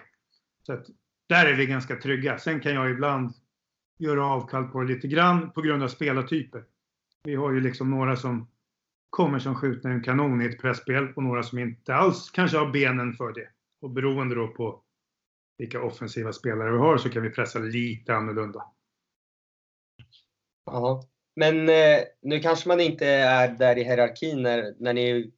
Så 0.63 0.73
att 0.73 0.87
där 1.29 1.47
är 1.47 1.55
vi 1.55 1.67
ganska 1.67 1.97
trygga. 1.97 2.39
Sen 2.39 2.61
kan 2.61 2.75
jag 2.75 2.91
ibland 2.91 3.33
göra 3.99 4.27
avkall 4.27 4.65
på 4.65 4.81
det 4.81 4.95
lite 4.95 5.09
grann 5.09 5.51
på 5.51 5.61
grund 5.61 5.83
av 5.83 5.89
spelartyper. 5.89 6.65
Vi 7.25 7.35
har 7.35 7.53
ju 7.53 7.61
liksom 7.61 7.91
några 7.91 8.17
som 8.17 8.49
kommer 9.11 9.39
som 9.39 9.55
skjuter 9.55 9.89
en 9.89 10.03
kanon 10.03 10.43
i 10.43 10.45
ett 10.45 10.61
pressspel 10.61 11.13
och 11.17 11.23
några 11.23 11.43
som 11.43 11.59
inte 11.59 11.95
alls 11.95 12.31
kanske 12.31 12.59
har 12.59 12.71
benen 12.71 13.15
för 13.15 13.33
det. 13.33 13.49
Och 13.81 13.91
beroende 13.91 14.35
då 14.35 14.49
på 14.49 14.83
vilka 15.59 15.83
offensiva 15.83 16.33
spelare 16.33 16.73
vi 16.73 16.79
har 16.79 16.99
så 16.99 17.11
kan 17.11 17.23
vi 17.23 17.31
pressa 17.31 17.59
lite 17.59 18.15
annorlunda. 18.15 18.65
Ja, 20.67 21.03
men 21.37 21.69
eh, 21.69 22.01
nu 22.23 22.41
kanske 22.41 22.69
man 22.69 22.81
inte 22.81 23.07
är 23.07 23.49
där 23.49 23.79
i 23.79 23.85
hierarkin 23.85 24.43
när, 24.43 24.75
när 24.79 24.93
ni 24.93 25.33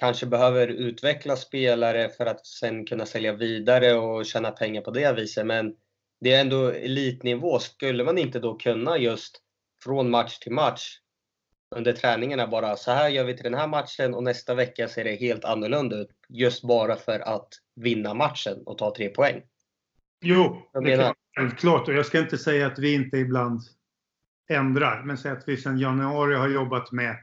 kanske 0.00 0.26
behöver 0.26 0.68
utveckla 0.68 1.36
spelare 1.36 2.08
för 2.08 2.26
att 2.26 2.46
sen 2.46 2.86
kunna 2.86 3.06
sälja 3.06 3.32
vidare 3.32 3.94
och 3.94 4.26
tjäna 4.26 4.50
pengar 4.50 4.82
på 4.82 4.90
det 4.90 5.12
viset. 5.12 5.46
Men 5.46 5.76
det 6.20 6.32
är 6.32 6.40
ändå 6.40 6.68
elitnivå. 6.68 7.58
Skulle 7.58 8.04
man 8.04 8.18
inte 8.18 8.38
då 8.38 8.54
kunna 8.54 8.98
just 8.98 9.42
från 9.84 10.10
match 10.10 10.38
till 10.38 10.52
match 10.52 10.98
under 11.72 11.92
träningarna 11.92 12.46
bara 12.46 12.76
så 12.76 12.90
här 12.90 13.08
gör 13.08 13.24
vi 13.24 13.34
till 13.34 13.44
den 13.44 13.54
här 13.54 13.68
matchen 13.68 14.14
och 14.14 14.22
nästa 14.22 14.54
vecka 14.54 14.88
ser 14.88 15.04
det 15.04 15.14
helt 15.14 15.44
annorlunda 15.44 15.96
ut. 15.96 16.10
Just 16.28 16.64
bara 16.64 16.96
för 16.96 17.20
att 17.20 17.48
vinna 17.74 18.14
matchen 18.14 18.62
och 18.66 18.78
ta 18.78 18.94
tre 18.96 19.08
poäng. 19.08 19.42
Jo, 20.24 20.70
det 20.72 20.92
är 20.92 21.14
självklart. 21.36 21.88
Och 21.88 21.94
jag 21.94 22.06
ska 22.06 22.18
inte 22.18 22.38
säga 22.38 22.66
att 22.66 22.78
vi 22.78 22.94
inte 22.94 23.16
ibland 23.16 23.60
ändrar. 24.50 25.02
Men 25.02 25.18
säg 25.18 25.32
att 25.32 25.48
vi 25.48 25.56
sedan 25.56 25.78
januari 25.78 26.34
har 26.34 26.48
jobbat 26.48 26.92
med 26.92 27.16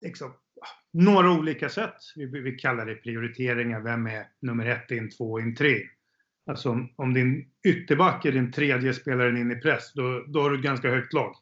liksom, 0.00 0.34
några 0.92 1.30
olika 1.30 1.68
sätt. 1.68 1.96
Vi, 2.16 2.26
vi 2.26 2.52
kallar 2.52 2.86
det 2.86 2.94
prioriteringar. 2.94 3.80
Vem 3.80 4.06
är 4.06 4.26
nummer 4.40 4.66
ett 4.66 4.90
in, 4.90 5.10
två 5.10 5.40
in, 5.40 5.56
tre? 5.56 5.80
Alltså 6.46 6.70
om, 6.70 6.94
om 6.96 7.14
din 7.14 7.50
ytterback 7.66 8.24
är 8.24 8.32
din 8.32 8.52
tredje 8.52 8.94
spelaren 8.94 9.36
in 9.36 9.50
i 9.50 9.56
press, 9.56 9.92
då, 9.94 10.24
då 10.26 10.42
har 10.42 10.50
du 10.50 10.56
ett 10.56 10.64
ganska 10.64 10.90
högt 10.90 11.12
lag. 11.12 11.34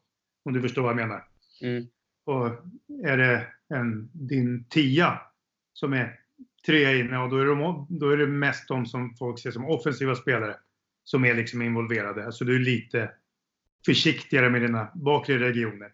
Om 0.45 0.53
du 0.53 0.63
förstår 0.63 0.83
vad 0.83 0.91
jag 0.91 0.97
menar. 0.97 1.25
Mm. 1.63 1.87
Och 2.25 2.47
är 3.05 3.17
det 3.17 3.47
en, 3.69 4.11
din 4.13 4.65
tia 4.65 5.21
som 5.73 5.93
är 5.93 6.21
tre 6.67 6.99
inne, 7.01 7.19
och 7.19 7.31
då 7.31 7.39
är, 7.39 7.47
de, 7.47 7.87
då 7.91 8.11
är 8.11 8.17
det 8.17 8.27
mest 8.27 8.69
de 8.69 8.87
som 8.87 9.15
folk 9.15 9.39
ser 9.39 9.51
som 9.51 9.65
offensiva 9.65 10.15
spelare 10.15 10.57
som 11.05 11.25
är 11.25 11.35
liksom 11.35 11.63
involverade. 11.63 12.27
Alltså 12.27 12.45
du 12.45 12.55
är 12.55 12.61
lite 12.61 13.11
försiktigare 13.87 14.51
med 14.51 14.63
dina 14.63 14.89
bakre 14.95 15.39
regioner. 15.39 15.93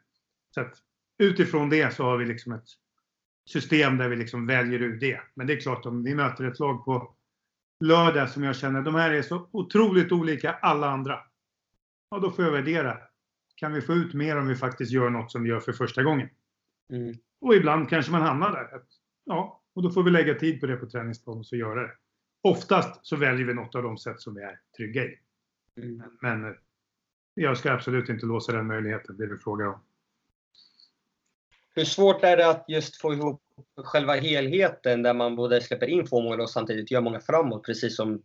Så 0.55 0.61
att 0.61 0.75
utifrån 1.19 1.71
det 1.71 1.95
så 1.95 2.05
har 2.05 2.17
vi 2.17 2.25
liksom 2.25 2.53
ett 2.53 2.69
system 3.51 3.97
där 3.97 4.09
vi 4.09 4.17
liksom 4.17 4.47
väljer 4.47 4.79
ut 4.79 5.01
det. 5.01 5.21
Men 5.35 5.47
det 5.47 5.53
är 5.53 5.61
klart, 5.61 5.87
om 5.87 6.05
vi 6.05 6.15
möter 6.15 6.45
ett 6.45 6.59
lag 6.59 6.85
på 6.85 7.15
lördag 7.81 8.31
som 8.31 8.43
jag 8.43 8.57
känner, 8.57 8.83
de 8.83 8.95
här 8.95 9.11
är 9.11 9.23
så 9.23 9.49
otroligt 9.53 10.13
olika 10.13 10.53
alla 10.53 10.91
andra. 10.91 11.21
Ja, 12.11 12.19
då 12.19 12.31
får 12.31 12.45
jag 12.45 12.53
värdera. 12.53 12.99
Kan 13.63 13.73
vi 13.73 13.81
få 13.81 13.93
ut 13.93 14.15
mer 14.15 14.39
om 14.39 14.49
vi 14.49 14.57
faktiskt 14.57 14.93
gör 14.93 15.11
något 15.11 15.33
som 15.33 15.43
vi 15.43 15.49
gör 15.49 15.61
för 15.61 15.73
första 15.73 16.03
gången? 16.03 16.29
Mm. 16.93 17.15
Och 17.41 17.55
ibland 17.55 17.89
kanske 17.89 18.13
man 18.13 18.23
hamnar 18.23 18.53
där. 18.53 18.83
Ja, 19.25 19.63
och 19.75 19.83
då 19.83 19.91
får 19.91 20.03
vi 20.03 20.11
lägga 20.11 20.35
tid 20.35 20.61
på 20.61 20.67
det 20.67 20.77
på 20.77 20.87
träningsplanen 20.87 21.41
och 21.41 21.47
så 21.47 21.57
göra 21.57 21.83
det. 21.83 21.91
Oftast 22.43 23.07
så 23.07 23.17
väljer 23.17 23.47
vi 23.47 23.55
något 23.55 23.75
av 23.75 23.83
de 23.83 23.99
sätt 23.99 24.21
som 24.21 24.35
vi 24.35 24.43
är 24.43 24.61
trygga 24.77 25.05
i. 25.05 25.19
Mm. 25.77 26.03
Men 26.21 26.57
jag 27.35 27.59
ska 27.59 27.73
absolut 27.73 28.09
inte 28.09 28.27
låsa 28.27 28.53
den 28.53 28.67
möjligheten, 28.67 29.17
det 29.17 29.27
du 29.27 29.39
frågar 29.39 29.67
om. 29.67 29.81
Hur 31.75 31.85
svårt 31.85 32.23
är 32.23 32.37
det 32.37 32.51
att 32.51 32.65
just 32.69 33.01
få 33.01 33.15
ihop 33.15 33.43
själva 33.77 34.15
helheten 34.15 35.03
där 35.03 35.15
man 35.15 35.37
både 35.37 35.61
släpper 35.61 35.87
in 35.87 36.07
få 36.07 36.23
mål 36.23 36.41
och 36.41 36.51
samtidigt 36.51 36.91
gör 36.91 37.01
många 37.01 37.21
framåt? 37.21 37.65
Precis 37.65 37.97
som 37.97 38.23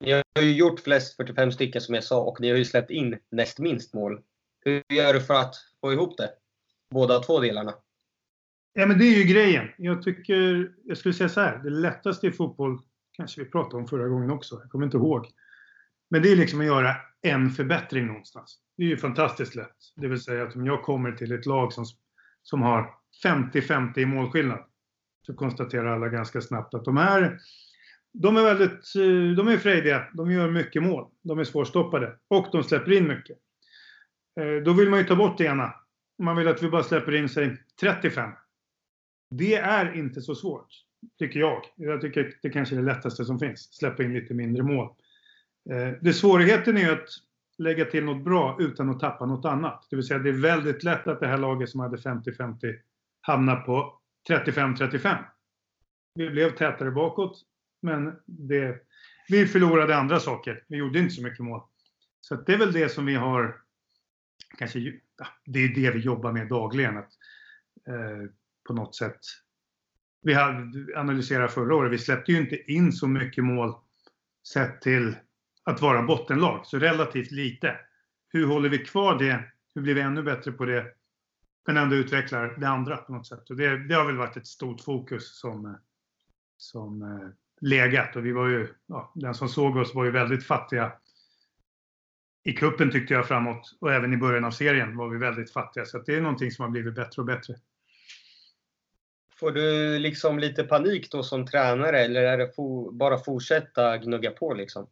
ni 0.00 0.12
har 0.12 0.42
ju 0.42 0.52
gjort 0.52 0.80
flest 0.80 1.16
45 1.16 1.52
stycken 1.52 1.80
som 1.80 1.94
jag 1.94 2.04
sa 2.04 2.22
och 2.22 2.40
ni 2.40 2.50
har 2.50 2.56
ju 2.56 2.64
släppt 2.64 2.90
in 2.90 3.18
näst 3.30 3.58
minst 3.58 3.94
mål. 3.94 4.22
Hur 4.64 4.82
gör 4.88 5.14
du 5.14 5.20
för 5.20 5.34
att 5.34 5.54
få 5.80 5.92
ihop 5.92 6.16
det? 6.16 6.30
Båda 6.90 7.18
två 7.18 7.40
delarna. 7.40 7.74
Ja, 8.72 8.86
men 8.86 8.98
det 8.98 9.04
är 9.04 9.18
ju 9.18 9.24
grejen. 9.24 9.68
Jag 9.78 10.02
tycker, 10.02 10.72
jag 10.84 10.98
skulle 10.98 11.14
säga 11.14 11.28
så 11.28 11.40
här, 11.40 11.58
det 11.58 11.70
lättaste 11.70 12.26
i 12.26 12.32
fotboll, 12.32 12.78
kanske 13.12 13.44
vi 13.44 13.50
pratade 13.50 13.76
om 13.76 13.88
förra 13.88 14.08
gången 14.08 14.30
också, 14.30 14.58
jag 14.62 14.70
kommer 14.70 14.84
inte 14.84 14.96
ihåg. 14.96 15.26
Men 16.10 16.22
det 16.22 16.32
är 16.32 16.36
liksom 16.36 16.60
att 16.60 16.66
göra 16.66 16.96
en 17.22 17.50
förbättring 17.50 18.06
någonstans. 18.06 18.58
Det 18.76 18.82
är 18.82 18.86
ju 18.86 18.96
fantastiskt 18.96 19.54
lätt. 19.54 19.76
Det 19.96 20.08
vill 20.08 20.20
säga 20.20 20.42
att 20.42 20.56
om 20.56 20.66
jag 20.66 20.82
kommer 20.82 21.12
till 21.12 21.32
ett 21.32 21.46
lag 21.46 21.72
som, 21.72 21.84
som 22.42 22.62
har 22.62 22.94
50-50 23.24 23.98
i 23.98 24.06
målskillnad 24.06 24.64
så 25.26 25.34
konstaterar 25.34 25.86
alla 25.86 26.08
ganska 26.08 26.40
snabbt 26.40 26.74
att 26.74 26.84
de 26.84 26.96
här 26.96 27.38
de 28.12 28.36
är 28.36 28.42
väldigt 28.42 28.96
eh, 28.96 29.36
de 29.36 29.48
är 29.48 29.56
frejdiga, 29.56 30.08
de 30.14 30.30
gör 30.30 30.50
mycket 30.50 30.82
mål, 30.82 31.10
de 31.22 31.38
är 31.38 31.44
svårstoppade 31.44 32.18
och 32.28 32.48
de 32.52 32.64
släpper 32.64 32.92
in 32.92 33.08
mycket. 33.08 33.38
Eh, 34.40 34.62
då 34.64 34.72
vill 34.72 34.90
man 34.90 34.98
ju 34.98 35.04
ta 35.04 35.16
bort 35.16 35.38
det 35.38 35.44
ena. 35.44 35.74
Man 36.18 36.36
vill 36.36 36.48
att 36.48 36.62
vi 36.62 36.68
bara 36.68 36.82
släpper 36.82 37.14
in 37.14 37.28
sig 37.28 37.56
35. 37.80 38.30
Det 39.30 39.54
är 39.54 39.96
inte 39.96 40.22
så 40.22 40.34
svårt, 40.34 40.68
tycker 41.18 41.40
jag. 41.40 41.62
Jag 41.76 42.00
tycker 42.00 42.34
det 42.42 42.50
kanske 42.50 42.74
är 42.74 42.80
det 42.80 42.86
lättaste 42.86 43.24
som 43.24 43.38
finns, 43.38 43.74
släppa 43.74 44.02
in 44.02 44.14
lite 44.14 44.34
mindre 44.34 44.62
mål. 44.62 44.94
Eh, 45.70 45.92
det 46.00 46.12
svårigheten 46.12 46.76
är 46.76 46.92
att 46.92 47.08
lägga 47.58 47.84
till 47.84 48.04
något 48.04 48.24
bra 48.24 48.56
utan 48.60 48.90
att 48.90 49.00
tappa 49.00 49.26
något 49.26 49.44
annat. 49.44 49.86
Det 49.90 49.96
vill 49.96 50.06
säga 50.06 50.18
det 50.18 50.28
är 50.28 50.40
väldigt 50.42 50.84
lätt 50.84 51.06
att 51.06 51.20
det 51.20 51.26
här 51.26 51.38
laget 51.38 51.70
som 51.70 51.80
hade 51.80 51.96
50-50 51.96 52.76
hamnar 53.20 53.56
på 53.56 54.00
35-35. 54.28 55.16
Vi 56.14 56.30
blev 56.30 56.50
tätare 56.50 56.90
bakåt, 56.90 57.42
men 57.82 58.12
det, 58.26 58.78
vi 59.28 59.46
förlorade 59.46 59.96
andra 59.96 60.20
saker. 60.20 60.64
Vi 60.68 60.76
gjorde 60.76 60.98
inte 60.98 61.14
så 61.14 61.22
mycket 61.22 61.40
mål. 61.40 61.62
Så 62.20 62.34
det 62.34 62.52
är 62.52 62.58
väl 62.58 62.72
det 62.72 62.88
som 62.88 63.06
vi 63.06 63.14
har, 63.14 63.60
kanske, 64.58 64.78
det 65.44 65.58
är 65.58 65.74
det 65.74 65.90
vi 65.90 65.98
jobbar 65.98 66.32
med 66.32 66.48
dagligen. 66.48 66.96
Att, 66.96 67.10
eh, 67.88 68.30
på 68.66 68.72
något 68.72 68.94
sätt. 68.94 69.20
Vi 70.22 70.34
analyserade 70.96 71.48
förra 71.48 71.74
året, 71.74 71.92
vi 71.92 71.98
släppte 71.98 72.32
ju 72.32 72.38
inte 72.38 72.72
in 72.72 72.92
så 72.92 73.08
mycket 73.08 73.44
mål 73.44 73.74
sett 74.52 74.80
till 74.80 75.16
att 75.64 75.80
vara 75.80 76.02
bottenlag, 76.02 76.66
så 76.66 76.78
relativt 76.78 77.30
lite. 77.30 77.76
Hur 78.28 78.46
håller 78.46 78.68
vi 78.68 78.78
kvar 78.78 79.18
det? 79.18 79.44
Hur 79.74 79.82
blir 79.82 79.94
vi 79.94 80.00
ännu 80.00 80.22
bättre 80.22 80.52
på 80.52 80.64
det? 80.64 80.86
Men 81.66 81.76
ändå 81.76 81.96
utvecklar 81.96 82.56
det 82.58 82.68
andra 82.68 82.96
på 82.96 83.12
något 83.12 83.26
sätt. 83.26 83.50
Och 83.50 83.56
det, 83.56 83.88
det 83.88 83.94
har 83.94 84.06
väl 84.06 84.16
varit 84.16 84.36
ett 84.36 84.46
stort 84.46 84.80
fokus 84.80 85.38
som, 85.40 85.66
eh, 85.66 85.72
som 86.56 87.02
eh, 87.02 87.28
legat. 87.60 88.16
Och 88.16 88.26
vi 88.26 88.32
var 88.32 88.48
ju, 88.48 88.68
ja, 88.86 89.12
den 89.14 89.34
som 89.34 89.48
såg 89.48 89.76
oss 89.76 89.94
var 89.94 90.04
ju 90.04 90.10
väldigt 90.10 90.46
fattiga 90.46 90.92
i 92.42 92.52
kuppen 92.52 92.90
tyckte 92.90 93.14
jag 93.14 93.28
framåt 93.28 93.76
och 93.80 93.92
även 93.92 94.12
i 94.12 94.16
början 94.16 94.44
av 94.44 94.50
serien 94.50 94.96
var 94.96 95.08
vi 95.08 95.18
väldigt 95.18 95.52
fattiga. 95.52 95.84
Så 95.84 95.98
det 95.98 96.14
är 96.14 96.20
någonting 96.20 96.50
som 96.50 96.62
har 96.62 96.70
blivit 96.70 96.94
bättre 96.94 97.22
och 97.22 97.26
bättre. 97.26 97.54
Får 99.36 99.50
du 99.50 99.98
liksom 99.98 100.38
lite 100.38 100.64
panik 100.64 101.10
då 101.10 101.22
som 101.22 101.46
tränare 101.46 102.00
eller 102.00 102.22
är 102.22 102.38
det 102.38 102.52
bara 102.92 103.18
fortsätta 103.18 103.98
gnugga 103.98 104.30
på 104.30 104.54
liksom? 104.54 104.86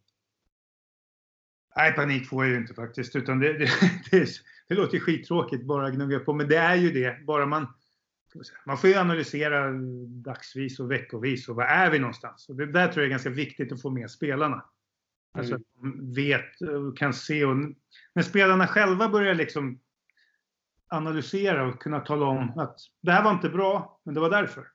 Nej, 1.77 1.93
panik 1.93 2.29
får 2.29 2.45
jag 2.45 2.53
ju 2.53 2.59
inte 2.59 2.75
faktiskt. 2.75 3.17
Utan 3.17 3.39
det, 3.39 3.53
det, 3.53 3.71
det, 4.11 4.29
det 4.69 4.75
låter 4.75 4.99
skittråkigt 4.99 5.65
bara 5.65 5.91
gnugga 5.91 6.19
på. 6.19 6.33
Men 6.33 6.49
det 6.49 6.57
är 6.57 6.77
ju 6.77 6.91
det. 6.91 7.25
Bara 7.25 7.47
man, 7.47 7.67
man 8.67 8.79
får 8.79 8.91
ju 8.91 8.97
analysera 8.97 9.73
dagsvis 10.07 10.81
och 10.81 10.91
veckovis 10.91 11.49
och 11.49 11.57
var 11.57 11.65
är 11.65 11.91
vi 11.91 11.99
någonstans? 11.99 12.49
Och 12.49 12.57
det 12.57 12.73
där 12.73 12.89
tror 12.89 13.03
jag 13.03 13.07
är 13.07 13.11
ganska 13.11 13.31
viktigt 13.31 13.73
att 13.73 13.83
få 13.83 13.91
med 13.91 14.11
spelarna. 14.11 14.65
Alltså 15.39 15.55
mm. 15.55 15.63
att 15.63 15.83
de 15.83 16.15
vet 16.15 16.61
och 16.61 16.99
kan 16.99 17.15
se. 17.15 17.45
Och 17.45 17.57
när 18.15 18.23
spelarna 18.23 18.67
själva 18.67 19.09
börjar 19.09 19.35
liksom 19.35 19.81
analysera 20.89 21.67
och 21.67 21.83
kunna 21.83 22.01
tala 22.01 22.27
om 22.27 22.59
att 22.59 22.79
det 23.03 23.13
här 23.13 23.25
var 23.25 23.33
inte 23.33 23.49
bra, 23.49 24.01
men 24.05 24.15
det 24.15 24.21
var 24.21 24.31
därför. 24.31 24.67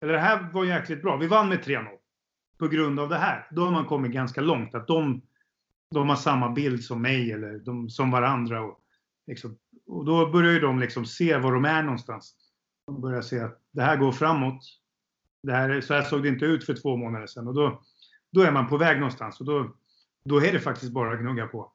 Eller 0.00 0.12
det 0.12 0.18
här 0.18 0.50
var 0.52 0.64
jäkligt 0.64 1.02
bra. 1.02 1.16
Vi 1.16 1.26
vann 1.26 1.48
med 1.48 1.58
3-0 1.58 1.86
på 2.58 2.68
grund 2.68 3.00
av 3.00 3.08
det 3.08 3.18
här. 3.18 3.48
Då 3.50 3.64
har 3.64 3.72
man 3.72 3.86
kommit 3.86 4.12
ganska 4.12 4.40
långt. 4.40 4.74
Att 4.74 4.86
de, 4.86 5.22
de 5.90 6.08
har 6.08 6.16
samma 6.16 6.50
bild 6.50 6.84
som 6.84 7.02
mig 7.02 7.32
eller 7.32 7.58
de, 7.58 7.90
som 7.90 8.10
varandra. 8.10 8.62
Och, 8.62 8.80
liksom, 9.26 9.58
och 9.86 10.04
då 10.04 10.30
börjar 10.30 10.52
ju 10.52 10.60
de 10.60 10.78
liksom 10.78 11.06
se 11.06 11.36
var 11.36 11.52
de 11.52 11.64
är 11.64 11.82
någonstans. 11.82 12.34
De 12.86 13.00
börjar 13.00 13.22
se 13.22 13.40
att 13.40 13.60
det 13.70 13.82
här 13.82 13.96
går 13.96 14.12
framåt. 14.12 14.62
Det 15.42 15.52
här, 15.52 15.80
så 15.80 15.94
här 15.94 16.02
såg 16.02 16.22
det 16.22 16.28
inte 16.28 16.44
ut 16.44 16.66
för 16.66 16.74
två 16.74 16.96
månader 16.96 17.26
sedan. 17.26 17.48
Och 17.48 17.54
då, 17.54 17.82
då 18.32 18.42
är 18.42 18.52
man 18.52 18.68
på 18.68 18.76
väg 18.76 18.98
någonstans. 18.98 19.40
Och 19.40 19.46
då, 19.46 19.76
då 20.24 20.44
är 20.44 20.52
det 20.52 20.60
faktiskt 20.60 20.92
bara 20.92 21.12
att 21.12 21.20
gnugga 21.20 21.46
på. 21.46 21.72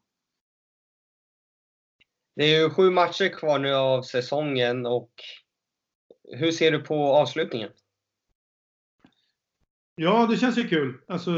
Det 2.35 2.43
är 2.43 2.61
ju 2.61 2.69
sju 2.69 2.89
matcher 2.89 3.29
kvar 3.29 3.59
nu 3.59 3.73
av 3.73 4.01
säsongen 4.01 4.85
och 4.85 5.11
hur 6.23 6.51
ser 6.51 6.71
du 6.71 6.79
på 6.79 7.13
avslutningen? 7.13 7.71
Ja, 9.95 10.27
det 10.27 10.37
känns 10.37 10.57
ju 10.57 10.67
kul. 10.67 11.01
Alltså, 11.07 11.31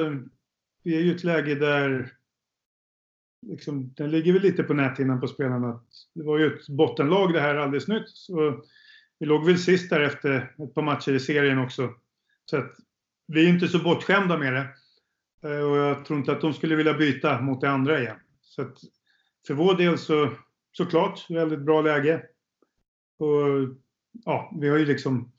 vi 0.84 0.96
är 0.96 1.00
ju 1.00 1.12
i 1.12 1.15
ett 1.15 1.24
läge 1.24 1.56
där 1.56 2.17
liksom, 3.48 3.93
den 3.93 4.12
ligger 4.12 4.34
väl 4.34 4.41
lite 4.41 4.63
på 4.63 4.74
näthinnan 4.74 5.22
på 5.22 5.28
spelarna. 5.28 5.84
Det 6.13 6.24
var 6.24 6.38
ju 6.38 6.56
ett 6.56 6.70
bottenlag 6.70 7.34
det 7.34 7.41
här 7.41 7.56
alldeles 7.56 7.88
nytt. 7.88 8.10
Så 8.10 8.65
vi 9.20 9.26
låg 9.26 9.46
väl 9.46 9.58
sist 9.58 9.89
där 9.89 10.02
efter 10.02 10.54
ett 10.58 10.74
par 10.74 10.82
matcher 10.82 11.12
i 11.12 11.20
serien 11.20 11.58
också. 11.58 11.93
Så 12.46 12.58
att 12.58 12.72
vi 13.28 13.46
är 13.46 13.50
inte 13.50 13.67
så 13.67 13.80
bortskämda 13.80 14.38
med 14.38 14.54
det. 14.54 14.67
Eh, 15.43 15.60
och 15.60 15.78
jag 15.78 16.06
tror 16.06 16.19
inte 16.19 16.32
att 16.32 16.41
de 16.41 16.54
skulle 16.54 16.76
vilja 16.76 16.93
byta 16.93 17.41
mot 17.41 17.62
det 17.62 17.69
andra 17.69 18.00
igen. 18.00 18.17
Så 18.41 18.62
att 18.62 18.78
för 19.47 19.54
vår 19.54 19.76
del 19.76 19.97
så 19.97 20.30
såklart 20.71 21.30
väldigt 21.30 21.60
bra 21.62 21.82
läge. 21.82 22.23
Och 23.19 23.78
ja, 24.26 24.58
vi 24.60 24.69
har 24.69 24.78
ju 24.78 24.86
liksom 24.86 25.32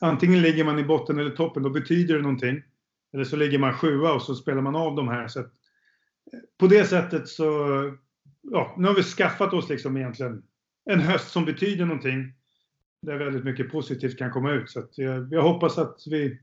Antingen 0.00 0.42
ligger 0.42 0.64
man 0.64 0.78
i 0.78 0.84
botten 0.84 1.18
eller 1.18 1.30
toppen, 1.30 1.62
då 1.62 1.70
betyder 1.70 2.14
det 2.14 2.22
någonting. 2.22 2.62
Eller 3.12 3.24
så 3.24 3.36
ligger 3.36 3.58
man 3.58 3.74
sjua 3.74 4.12
och 4.12 4.22
så 4.22 4.34
spelar 4.34 4.62
man 4.62 4.76
av 4.76 4.96
de 4.96 5.08
här. 5.08 5.28
Så 5.28 5.40
att, 5.40 5.46
eh, 6.32 6.38
på 6.58 6.66
det 6.66 6.84
sättet 6.84 7.28
så, 7.28 7.44
ja, 8.42 8.74
nu 8.78 8.88
har 8.88 8.94
vi 8.94 9.02
skaffat 9.02 9.52
oss 9.52 9.68
liksom 9.68 9.96
egentligen 9.96 10.42
en 10.84 11.00
höst 11.00 11.30
som 11.30 11.44
betyder 11.44 11.84
någonting. 11.84 12.32
Där 13.02 13.16
väldigt 13.16 13.44
mycket 13.44 13.72
positivt 13.72 14.18
kan 14.18 14.30
komma 14.30 14.52
ut. 14.52 14.70
Så 14.70 14.78
att 14.78 14.98
jag, 14.98 15.32
jag 15.32 15.42
hoppas 15.42 15.78
att 15.78 16.02
vi, 16.06 16.40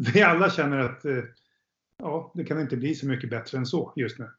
vi 0.14 0.22
alla 0.22 0.50
känner 0.50 0.78
att 0.78 1.04
eh, 1.04 1.18
ja, 1.98 2.32
det 2.34 2.44
kan 2.44 2.60
inte 2.60 2.76
bli 2.76 2.94
så 2.94 3.06
mycket 3.06 3.30
bättre 3.30 3.58
än 3.58 3.66
så 3.66 3.92
just 3.96 4.18
nu. 4.18 4.30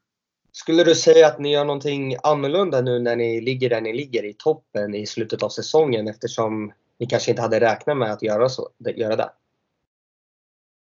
Skulle 0.52 0.84
du 0.84 0.94
säga 0.94 1.26
att 1.26 1.38
ni 1.38 1.52
gör 1.52 1.64
någonting 1.64 2.16
annorlunda 2.22 2.80
nu 2.80 2.98
när 2.98 3.16
ni 3.16 3.40
ligger 3.40 3.70
där 3.70 3.80
ni 3.80 3.92
ligger 3.92 4.24
i 4.24 4.34
toppen 4.38 4.94
i 4.94 5.06
slutet 5.06 5.42
av 5.42 5.48
säsongen 5.48 6.08
eftersom 6.08 6.72
ni 6.98 7.06
kanske 7.06 7.30
inte 7.30 7.42
hade 7.42 7.60
räknat 7.60 7.96
med 7.96 8.12
att 8.12 8.22
göra, 8.22 8.48
så, 8.48 8.68
göra 8.78 9.16
det? 9.16 9.30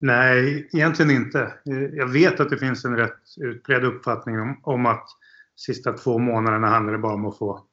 Nej, 0.00 0.68
egentligen 0.72 1.10
inte. 1.10 1.52
Jag 1.92 2.08
vet 2.08 2.40
att 2.40 2.50
det 2.50 2.58
finns 2.58 2.84
en 2.84 2.96
rätt 2.96 3.22
utbredd 3.36 3.84
uppfattning 3.84 4.40
om, 4.40 4.60
om 4.62 4.86
att 4.86 5.06
sista 5.56 5.92
två 5.92 6.18
månaderna 6.18 6.66
handlar 6.66 6.92
det 6.92 6.98
bara 6.98 7.14
om 7.14 7.26
att 7.26 7.38
få 7.38 7.64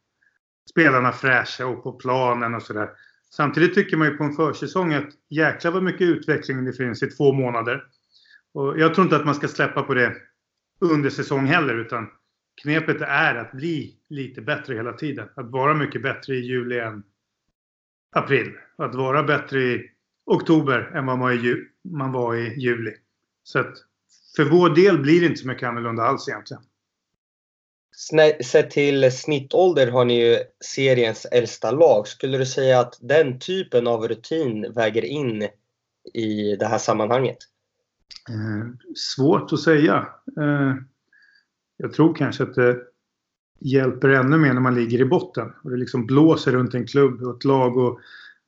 spelarna 0.69 1.11
fräscha 1.11 1.65
och 1.65 1.83
på 1.83 1.91
planen 1.91 2.55
och 2.55 2.61
sådär. 2.61 2.89
Samtidigt 3.31 3.73
tycker 3.73 3.97
man 3.97 4.07
ju 4.07 4.17
på 4.17 4.23
en 4.23 4.33
försäsong 4.33 4.93
att 4.93 5.09
jäklar 5.29 5.71
vad 5.71 5.83
mycket 5.83 6.01
utveckling 6.01 6.65
det 6.65 6.73
finns 6.73 7.03
i 7.03 7.07
två 7.07 7.33
månader. 7.33 7.83
Och 8.53 8.79
jag 8.79 8.93
tror 8.93 9.05
inte 9.05 9.15
att 9.15 9.25
man 9.25 9.35
ska 9.35 9.47
släppa 9.47 9.83
på 9.83 9.93
det 9.93 10.15
under 10.79 11.09
säsong 11.09 11.45
heller 11.45 11.77
utan 11.77 12.07
knepet 12.61 13.01
är 13.01 13.35
att 13.35 13.51
bli 13.51 13.95
lite 14.09 14.41
bättre 14.41 14.75
hela 14.75 14.93
tiden. 14.93 15.29
Att 15.35 15.51
vara 15.51 15.73
mycket 15.73 16.01
bättre 16.01 16.35
i 16.35 16.39
juli 16.39 16.79
än 16.79 17.03
april. 18.11 18.51
Att 18.77 18.95
vara 18.95 19.23
bättre 19.23 19.59
i 19.61 19.91
oktober 20.25 20.91
än 20.93 21.05
vad 21.05 21.17
man 21.83 22.11
var 22.11 22.35
i 22.35 22.59
juli. 22.59 22.93
Så 23.43 23.59
att 23.59 23.77
för 24.35 24.43
vår 24.43 24.69
del 24.69 24.99
blir 24.99 25.21
det 25.21 25.25
inte 25.25 25.39
så 25.41 25.47
mycket 25.47 25.69
annorlunda 25.69 26.03
alls 26.03 26.27
egentligen. 26.29 26.63
Sett 28.43 28.71
till 28.71 29.11
snittålder 29.11 29.91
har 29.91 30.05
ni 30.05 30.25
ju 30.25 30.37
seriens 30.65 31.25
äldsta 31.25 31.71
lag. 31.71 32.07
Skulle 32.07 32.37
du 32.37 32.45
säga 32.45 32.79
att 32.79 32.99
den 33.01 33.39
typen 33.39 33.87
av 33.87 34.07
rutin 34.07 34.73
väger 34.75 35.05
in 35.05 35.47
i 36.13 36.55
det 36.55 36.65
här 36.65 36.77
sammanhanget? 36.77 37.37
Eh, 38.29 38.67
svårt 38.95 39.53
att 39.53 39.59
säga. 39.59 40.07
Eh, 40.39 40.73
jag 41.77 41.93
tror 41.93 42.15
kanske 42.15 42.43
att 42.43 42.55
det 42.55 42.77
hjälper 43.59 44.09
ännu 44.09 44.37
mer 44.37 44.53
när 44.53 44.61
man 44.61 44.75
ligger 44.75 45.01
i 45.01 45.05
botten 45.05 45.53
och 45.63 45.71
det 45.71 45.77
liksom 45.77 46.05
blåser 46.05 46.51
runt 46.51 46.73
en 46.73 46.87
klubb 46.87 47.21
och 47.21 47.35
ett 47.35 47.43
lag 47.43 47.77
och 47.77 47.99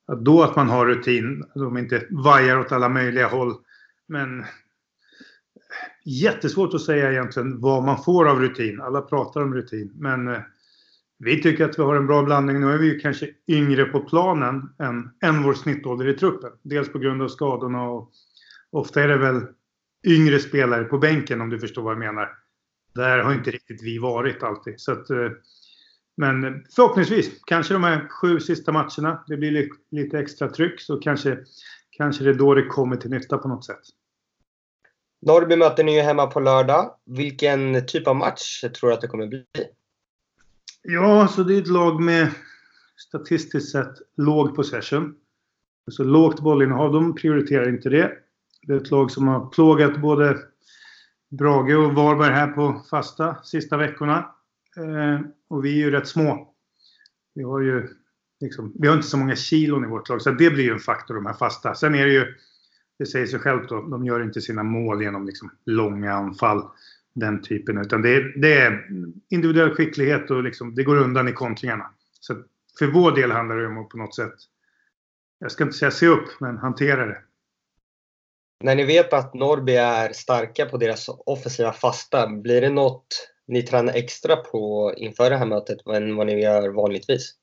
att 0.07 0.25
då 0.25 0.43
att 0.43 0.55
man 0.55 0.69
har 0.69 0.85
rutin, 0.85 1.43
att 1.43 1.61
de 1.61 1.77
inte 1.77 2.07
vajar 2.09 2.59
åt 2.59 2.71
alla 2.71 2.89
möjliga 2.89 3.27
håll. 3.27 3.53
Men 4.07 4.45
jättesvårt 6.05 6.73
att 6.73 6.81
säga 6.81 7.11
egentligen 7.11 7.61
vad 7.61 7.83
man 7.83 8.03
får 8.03 8.29
av 8.29 8.39
rutin. 8.39 8.81
Alla 8.81 9.01
pratar 9.01 9.41
om 9.41 9.53
rutin, 9.53 9.91
men 9.95 10.27
eh, 10.27 10.39
vi 11.19 11.41
tycker 11.41 11.65
att 11.65 11.79
vi 11.79 11.83
har 11.83 11.95
en 11.95 12.07
bra 12.07 12.23
blandning. 12.23 12.59
Nu 12.59 12.71
är 12.71 12.77
vi 12.77 12.87
ju 12.87 12.99
kanske 12.99 13.29
yngre 13.47 13.85
på 13.85 13.99
planen 13.99 14.69
än, 14.79 15.09
än 15.23 15.43
vår 15.43 15.53
snittålder 15.53 16.07
i 16.07 16.13
truppen. 16.13 16.51
Dels 16.61 16.91
på 16.91 16.99
grund 16.99 17.21
av 17.21 17.27
skadorna 17.27 17.89
och 17.89 18.11
ofta 18.71 19.03
är 19.03 19.07
det 19.07 19.17
väl 19.17 19.41
yngre 20.07 20.39
spelare 20.39 20.83
på 20.83 20.97
bänken 20.97 21.41
om 21.41 21.49
du 21.49 21.59
förstår 21.59 21.81
vad 21.81 21.91
jag 21.91 21.99
menar. 21.99 22.29
Där 22.95 23.19
har 23.19 23.33
inte 23.33 23.51
riktigt 23.51 23.83
vi 23.83 23.97
varit 23.97 24.43
alltid. 24.43 24.79
Så 24.79 24.91
att, 24.91 25.09
eh, 25.09 25.29
men 26.17 26.43
eh, 26.43 26.53
förhoppningsvis, 26.75 27.41
kanske 27.45 27.73
de 27.73 27.83
här 27.83 28.07
sju 28.07 28.39
sista 28.39 28.71
matcherna, 28.71 29.23
det 29.27 29.37
blir 29.37 29.69
lite 29.91 30.19
extra 30.19 30.49
tryck 30.49 30.79
så 30.81 30.97
kanske, 30.97 31.37
kanske 31.91 32.23
det 32.23 32.29
är 32.29 32.33
då 32.33 32.53
det 32.53 32.65
kommer 32.65 32.95
till 32.95 33.09
nytta 33.09 33.37
på 33.37 33.47
något 33.47 33.65
sätt. 33.65 33.83
Norrby 35.27 35.55
möter 35.55 35.83
ni 35.83 35.95
ju 35.95 36.01
hemma 36.01 36.27
på 36.27 36.39
lördag. 36.39 36.91
Vilken 37.05 37.85
typ 37.85 38.07
av 38.07 38.15
match 38.15 38.61
tror 38.61 38.89
du 38.89 38.93
att 38.93 39.01
det 39.01 39.07
kommer 39.07 39.27
bli? 39.27 39.45
Ja, 40.81 41.27
så 41.27 41.43
det 41.43 41.55
är 41.55 41.61
ett 41.61 41.67
lag 41.67 42.01
med 42.01 42.31
statistiskt 43.07 43.71
sett 43.71 43.93
låg 44.17 44.55
possession. 44.55 45.15
Alltså 45.87 46.03
lågt 46.03 46.39
bollinnehav, 46.39 46.93
de 46.93 47.15
prioriterar 47.15 47.69
inte 47.69 47.89
det. 47.89 48.11
Det 48.61 48.73
är 48.73 48.77
ett 48.77 48.91
lag 48.91 49.11
som 49.11 49.27
har 49.27 49.49
plågat 49.49 49.97
både 50.01 50.37
Brage 51.29 51.75
och 51.75 51.95
Varberg 51.95 52.33
här 52.33 52.47
på 52.47 52.81
fasta 52.89 53.35
sista 53.43 53.77
veckorna. 53.77 54.17
Eh, 54.77 55.21
och 55.49 55.65
vi 55.65 55.71
är 55.71 55.85
ju 55.85 55.91
rätt 55.91 56.07
små. 56.07 56.53
Vi 57.35 57.43
har 57.43 57.61
ju 57.61 57.87
liksom, 58.39 58.73
vi 58.79 58.87
har 58.87 58.95
inte 58.95 59.07
så 59.07 59.17
många 59.17 59.35
kilon 59.35 59.83
i 59.83 59.87
vårt 59.87 60.09
lag, 60.09 60.21
så 60.21 60.31
det 60.31 60.49
blir 60.49 60.63
ju 60.63 60.71
en 60.71 60.79
faktor 60.79 61.15
de 61.15 61.25
här 61.25 61.33
fasta. 61.33 61.75
Sen 61.75 61.95
är 61.95 62.05
det 62.05 62.13
ju, 62.13 62.35
det 62.97 63.05
säger 63.05 63.25
sig 63.25 63.39
självt 63.39 63.69
då, 63.69 63.81
de 63.81 64.05
gör 64.05 64.23
inte 64.23 64.41
sina 64.41 64.63
mål 64.63 65.01
genom 65.01 65.25
liksom 65.25 65.51
långa 65.65 66.13
anfall. 66.13 66.63
Den 67.13 67.41
typen, 67.41 67.77
utan 67.77 68.01
det 68.01 68.15
är, 68.15 68.33
det 68.37 68.53
är 68.53 68.87
individuell 69.29 69.75
skicklighet 69.75 70.31
och 70.31 70.43
liksom, 70.43 70.75
det 70.75 70.83
går 70.83 70.97
undan 70.97 71.27
i 71.27 71.33
kontringarna. 71.33 71.91
Så 72.19 72.35
för 72.79 72.87
vår 72.87 73.11
del 73.11 73.31
handlar 73.31 73.55
det 73.55 73.67
om 73.67 73.77
att 73.77 73.89
på 73.89 73.97
något 73.97 74.15
sätt, 74.15 74.33
jag 75.39 75.51
ska 75.51 75.63
inte 75.63 75.77
säga 75.77 75.91
se 75.91 76.07
upp, 76.07 76.29
men 76.39 76.57
hantera 76.57 77.05
det. 77.05 77.17
När 78.63 78.75
ni 78.75 78.83
vet 78.83 79.13
att 79.13 79.33
Norrby 79.33 79.75
är 79.75 80.13
starka 80.13 80.65
på 80.65 80.77
deras 80.77 81.09
offensiva 81.09 81.73
fasta, 81.73 82.27
blir 82.27 82.61
det 82.61 82.69
något 82.69 83.29
ni 83.47 83.61
tränar 83.61 83.93
extra 83.93 84.35
på 84.35 84.93
inför 84.97 85.29
det 85.29 85.37
här 85.37 85.45
mötet 85.45 85.87
än 85.87 86.15
vad 86.15 86.27
ni 86.27 86.41
gör 86.41 86.69
vanligtvis? 86.69 87.35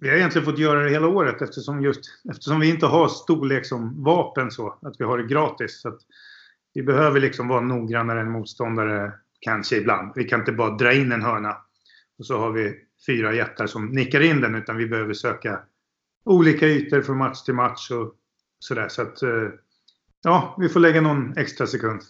Vi 0.00 0.08
har 0.08 0.16
egentligen 0.16 0.44
fått 0.44 0.58
göra 0.58 0.82
det 0.82 0.90
hela 0.90 1.06
året 1.06 1.42
eftersom, 1.42 1.82
just, 1.82 2.00
eftersom 2.30 2.60
vi 2.60 2.70
inte 2.70 2.86
har 2.86 3.08
storlek 3.08 3.66
som 3.66 4.04
vapen 4.04 4.50
så 4.50 4.78
att 4.82 4.94
vi 4.98 5.04
har 5.04 5.18
det 5.18 5.24
gratis. 5.24 5.80
Så 5.80 5.88
att 5.88 6.00
vi 6.74 6.82
behöver 6.82 7.20
liksom 7.20 7.48
vara 7.48 7.60
noggrannare 7.60 8.20
än 8.20 8.30
motståndare 8.30 9.12
kanske 9.40 9.76
ibland. 9.76 10.12
Vi 10.16 10.24
kan 10.24 10.40
inte 10.40 10.52
bara 10.52 10.76
dra 10.76 10.92
in 10.92 11.12
en 11.12 11.22
hörna 11.22 11.56
och 12.18 12.26
så 12.26 12.38
har 12.38 12.52
vi 12.52 12.74
fyra 13.06 13.34
jättar 13.34 13.66
som 13.66 13.86
nickar 13.86 14.20
in 14.20 14.40
den 14.40 14.54
utan 14.54 14.76
vi 14.76 14.86
behöver 14.86 15.14
söka 15.14 15.60
olika 16.24 16.66
ytor 16.66 17.02
från 17.02 17.18
match 17.18 17.42
till 17.42 17.54
match 17.54 17.90
och 17.90 18.14
sådär. 18.58 18.88
Så 18.88 19.02
att 19.02 19.22
eh, 19.22 19.48
ja, 20.22 20.56
vi 20.58 20.68
får 20.68 20.80
lägga 20.80 21.00
någon 21.00 21.38
extra 21.38 21.66
sekund. 21.66 22.00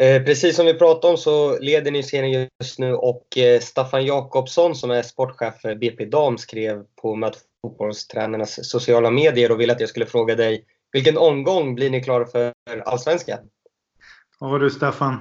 Eh, 0.00 0.22
precis 0.22 0.56
som 0.56 0.66
vi 0.66 0.74
pratade 0.74 1.12
om 1.12 1.18
så 1.18 1.58
leder 1.58 1.90
ni 1.90 2.02
serien 2.02 2.48
just 2.60 2.78
nu 2.78 2.94
och 2.94 3.38
eh, 3.38 3.60
Staffan 3.60 4.04
Jakobsson 4.06 4.74
som 4.74 4.90
är 4.90 5.02
sportchef 5.02 5.60
för 5.60 5.74
BP 5.74 6.04
Dam 6.04 6.38
skrev 6.38 6.84
på 7.02 7.14
Möt 7.14 7.38
fotbollstränarnas 7.62 8.70
sociala 8.70 9.10
medier 9.10 9.52
och 9.52 9.60
ville 9.60 9.72
att 9.72 9.80
jag 9.80 9.88
skulle 9.88 10.06
fråga 10.06 10.34
dig 10.34 10.64
vilken 10.92 11.18
omgång 11.18 11.74
blir 11.74 11.90
ni 11.90 12.02
klara 12.02 12.26
för 12.26 12.52
Allsvenskan? 12.84 13.38
Ja 14.40 14.58
du 14.58 14.70
Staffan. 14.70 15.14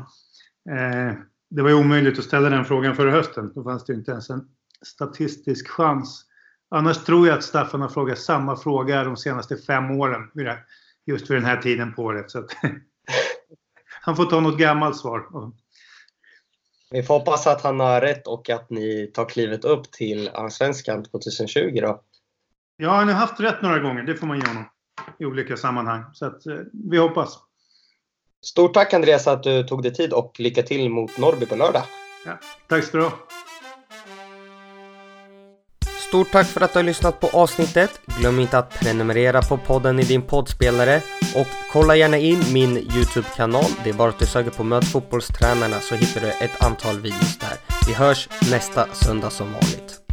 Eh, 0.70 1.14
det 1.50 1.62
var 1.62 1.70
ju 1.70 1.76
omöjligt 1.76 2.20
att 2.20 2.26
ställa 2.26 2.50
den 2.50 2.66
frågan 2.66 2.96
förra 2.96 3.12
hösten. 3.12 3.52
Då 3.56 3.64
fanns 3.64 3.86
det 3.86 3.94
ju 3.94 4.00
inte 4.00 4.12
ens 4.12 4.30
en 4.30 4.48
statistisk 4.86 5.68
chans. 5.68 6.26
Annars 6.70 6.98
tror 7.04 7.28
jag 7.28 7.38
att 7.38 7.44
Staffan 7.44 7.82
har 7.82 7.90
frågat 7.90 8.20
samma 8.20 8.58
fråga 8.58 9.04
de 9.04 9.18
senaste 9.18 9.58
fem 9.58 9.92
åren. 9.92 10.22
Just 11.06 11.30
vid 11.30 11.38
den 11.38 11.46
här 11.46 11.58
tiden 11.58 11.94
på 11.94 12.04
året. 12.04 12.32
Så 12.32 12.40
han 14.06 14.16
får 14.16 14.26
ta 14.26 14.40
något 14.40 14.58
gammalt 14.58 14.98
svar. 14.98 15.28
Vi 16.92 17.04
får 17.04 17.14
hoppas 17.20 17.48
att 17.48 17.62
han 17.62 17.80
har 17.80 18.02
rätt 18.02 18.28
och 18.28 18.50
att 18.50 18.70
ni 18.70 19.12
tar 19.14 19.30
klivet 19.30 19.66
upp 19.66 19.92
till 19.92 20.30
Allsvenskan 20.30 21.04
2020 21.04 21.80
då. 21.82 22.02
Ja, 22.78 22.90
han 22.90 23.08
har 23.08 23.16
haft 23.16 23.40
rätt 23.40 23.62
några 23.62 23.80
gånger. 23.80 24.04
Det 24.04 24.16
får 24.16 24.28
man 24.28 24.40
ge 24.40 24.48
honom. 24.48 24.66
I 25.20 25.26
olika 25.26 25.58
sammanhang. 25.58 26.04
Så 26.14 26.26
att, 26.26 26.46
eh, 26.46 26.56
vi 26.90 26.98
hoppas. 26.98 27.40
Stort 28.46 28.74
tack 28.74 28.94
Andreas 28.94 29.28
att 29.28 29.44
du 29.44 29.64
tog 29.64 29.84
dig 29.84 29.94
tid 29.94 30.14
och 30.14 30.36
lycka 30.40 30.64
till 30.64 30.90
mot 30.90 31.18
Norrby 31.18 31.46
på 31.46 31.56
lördag. 31.56 31.84
Ja, 32.26 32.40
tack 32.68 32.84
ska 32.84 32.98
du 32.98 33.04
ha. 33.04 33.12
Stort 36.08 36.32
tack 36.32 36.48
för 36.48 36.62
att 36.62 36.74
du 36.74 36.80
har 36.80 36.84
lyssnat 36.84 37.20
på 37.20 37.28
avsnittet. 37.28 38.02
Glöm 38.20 38.40
inte 38.40 38.58
att 38.58 38.80
prenumerera 38.80 39.42
på 39.42 39.58
podden 39.58 40.00
i 40.00 40.04
din 40.04 40.22
poddspelare 40.22 41.02
och 41.36 41.48
kolla 41.72 41.96
gärna 41.96 42.18
in 42.18 42.44
min 42.54 42.78
Youtube-kanal. 42.78 43.72
Det 43.84 43.90
är 43.90 43.94
bara 43.94 44.10
att 44.10 44.20
du 44.20 44.26
söker 44.26 44.52
på 44.52 44.64
Möt 44.64 44.86
fotbollstränarna 44.86 45.80
så 45.80 45.96
hittar 45.96 46.22
du 46.22 46.28
ett 46.28 46.64
antal 46.64 47.00
videos 47.00 47.38
där. 47.38 47.58
Vi 47.88 47.94
hörs 47.94 48.30
nästa 48.52 48.88
söndag 48.94 49.30
som 49.30 49.54
vanligt. 49.54 50.05